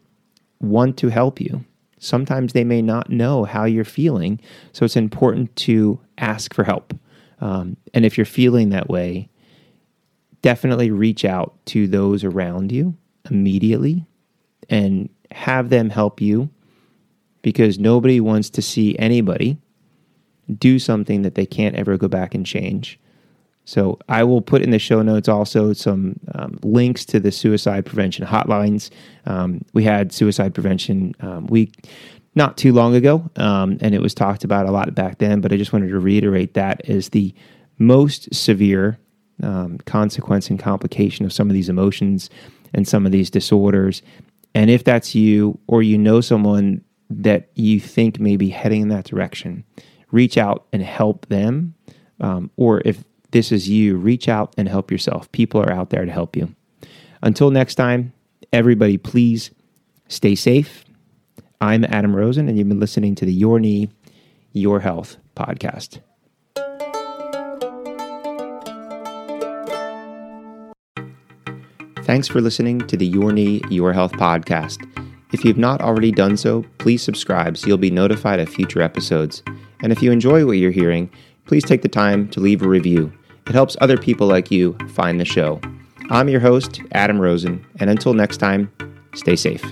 want 0.60 0.98
to 0.98 1.10
help 1.10 1.42
you. 1.42 1.66
Sometimes 2.00 2.54
they 2.54 2.64
may 2.64 2.82
not 2.82 3.10
know 3.10 3.44
how 3.44 3.66
you're 3.66 3.84
feeling, 3.84 4.40
so 4.72 4.86
it's 4.86 4.96
important 4.96 5.56
to 5.58 6.00
ask 6.18 6.54
for 6.54 6.64
help. 6.64 6.94
Um, 7.40 7.78
and 7.94 8.06
if 8.06 8.18
you're 8.18 8.26
feeling 8.26 8.70
that 8.70 8.90
way, 8.90 9.30
definitely 10.42 10.92
reach 10.92 11.26
out 11.26 11.54
to 11.68 11.88
those 11.88 12.24
around 12.24 12.72
you 12.72 12.96
immediately 13.30 14.06
and 14.70 15.10
have 15.32 15.70
them 15.70 15.90
help 15.90 16.22
you 16.22 16.50
because 17.42 17.80
nobody 17.80 18.20
wants 18.20 18.50
to 18.52 18.62
see 18.62 18.98
anybody 19.00 19.58
do 20.58 20.80
something 20.80 21.22
that 21.22 21.36
they 21.36 21.46
can't 21.46 21.76
ever 21.76 21.98
go 21.98 22.08
back 22.08 22.36
and 22.36 22.46
change. 22.46 23.00
So 23.66 23.98
I 24.10 24.24
will 24.24 24.42
put 24.42 24.62
in 24.62 24.72
the 24.72 24.80
show 24.80 25.02
notes 25.02 25.30
also 25.30 25.74
some 25.74 26.20
um, 26.36 26.60
links 26.64 27.06
to 27.06 27.20
the 27.20 27.32
suicide 27.32 27.86
prevention 27.86 28.26
hotlines. 28.26 28.90
Um, 29.26 29.62
we 29.74 29.84
had 29.84 30.12
suicide 30.12 30.54
prevention 30.54 31.16
um, 31.22 31.48
week 31.48 31.88
not 32.36 32.58
too 32.58 32.74
long 32.74 32.96
ago, 32.96 33.30
um, 33.36 33.78
and 33.80 33.94
it 33.94 34.02
was 34.02 34.14
talked 34.14 34.44
about 34.44 34.66
a 34.66 34.72
lot 34.72 34.94
back 34.96 35.20
then. 35.20 35.40
But 35.40 35.54
I 35.54 35.58
just 35.58 35.72
wanted 35.72 35.90
to 35.90 36.00
reiterate 36.00 36.56
that 36.56 36.90
as 36.90 37.10
the 37.10 37.34
most 37.78 38.34
severe 38.34 38.98
um, 39.42 39.78
consequence 39.86 40.50
and 40.50 40.60
complication 40.60 41.26
of 41.26 41.34
some 41.34 41.50
of 41.50 41.54
these 41.54 41.70
emotions 41.70 42.30
and 42.74 42.88
some 42.88 43.06
of 43.06 43.12
these 43.12 43.30
disorders. 43.30 44.02
And 44.56 44.70
if 44.70 44.84
that's 44.84 45.16
you, 45.16 45.60
or 45.68 45.84
you 45.84 45.98
know 45.98 46.22
someone 46.22 46.84
that 47.10 47.50
you 47.56 47.80
think 47.80 48.20
may 48.20 48.36
be 48.36 48.50
heading 48.50 48.82
in 48.82 48.88
that 48.90 49.06
direction, 49.06 49.64
reach 50.12 50.38
out 50.38 50.66
and 50.74 50.82
help 50.82 51.28
them. 51.28 51.76
Um, 52.20 52.52
or 52.56 52.82
if 52.86 53.04
this 53.34 53.52
is 53.52 53.68
you. 53.68 53.98
Reach 53.98 54.30
out 54.30 54.54
and 54.58 54.70
help 54.70 54.92
yourself. 54.92 55.30
People 55.32 55.60
are 55.60 55.72
out 55.72 55.90
there 55.90 56.06
to 56.06 56.12
help 56.12 56.36
you. 56.36 56.56
Until 57.24 57.50
next 57.50 57.76
time, 57.76 58.14
everybody, 58.54 58.98
please 58.98 59.50
stay 60.08 60.36
safe. 60.36 60.86
I'm 61.60 61.84
Adam 61.86 62.16
Rosen, 62.16 62.48
and 62.48 62.58
you've 62.58 62.70
been 62.70 62.80
listening 62.80 63.16
to 63.16 63.26
the 63.26 63.34
Your 63.34 63.60
Knee, 63.60 63.90
Your 64.54 64.80
Health 64.80 65.18
podcast. 65.36 66.00
Thanks 72.04 72.28
for 72.28 72.40
listening 72.40 72.86
to 72.88 72.96
the 72.96 73.08
Your 73.08 73.32
Knee, 73.32 73.62
Your 73.70 73.94
Health 73.94 74.14
podcast. 74.14 74.88
If 75.32 75.44
you've 75.44 75.58
not 75.58 75.82
already 75.82 76.12
done 76.12 76.38
so, 76.38 76.64
please 76.78 77.02
subscribe 77.02 77.58
so 77.58 77.66
you'll 77.66 77.78
be 77.80 77.90
notified 77.90 78.40
of 78.40 78.48
future 78.48 78.84
episodes. 78.84 79.42
And 79.82 79.92
if 79.92 80.04
you 80.04 80.12
enjoy 80.12 80.46
what 80.46 80.58
you're 80.58 80.70
hearing, 80.70 81.10
please 81.46 81.64
take 81.64 81.82
the 81.82 81.90
time 81.90 82.28
to 82.30 82.40
leave 82.40 82.62
a 82.62 82.68
review. 82.68 83.12
It 83.48 83.54
helps 83.54 83.76
other 83.82 83.98
people 83.98 84.28
like 84.28 84.52
you 84.52 84.78
find 84.90 85.20
the 85.20 85.26
show. 85.26 85.60
I'm 86.10 86.30
your 86.30 86.40
host, 86.40 86.82
Adam 86.94 87.20
Rosen, 87.20 87.66
and 87.80 87.90
until 87.90 88.14
next 88.14 88.38
time, 88.38 88.72
stay 89.16 89.36
safe. 89.36 89.64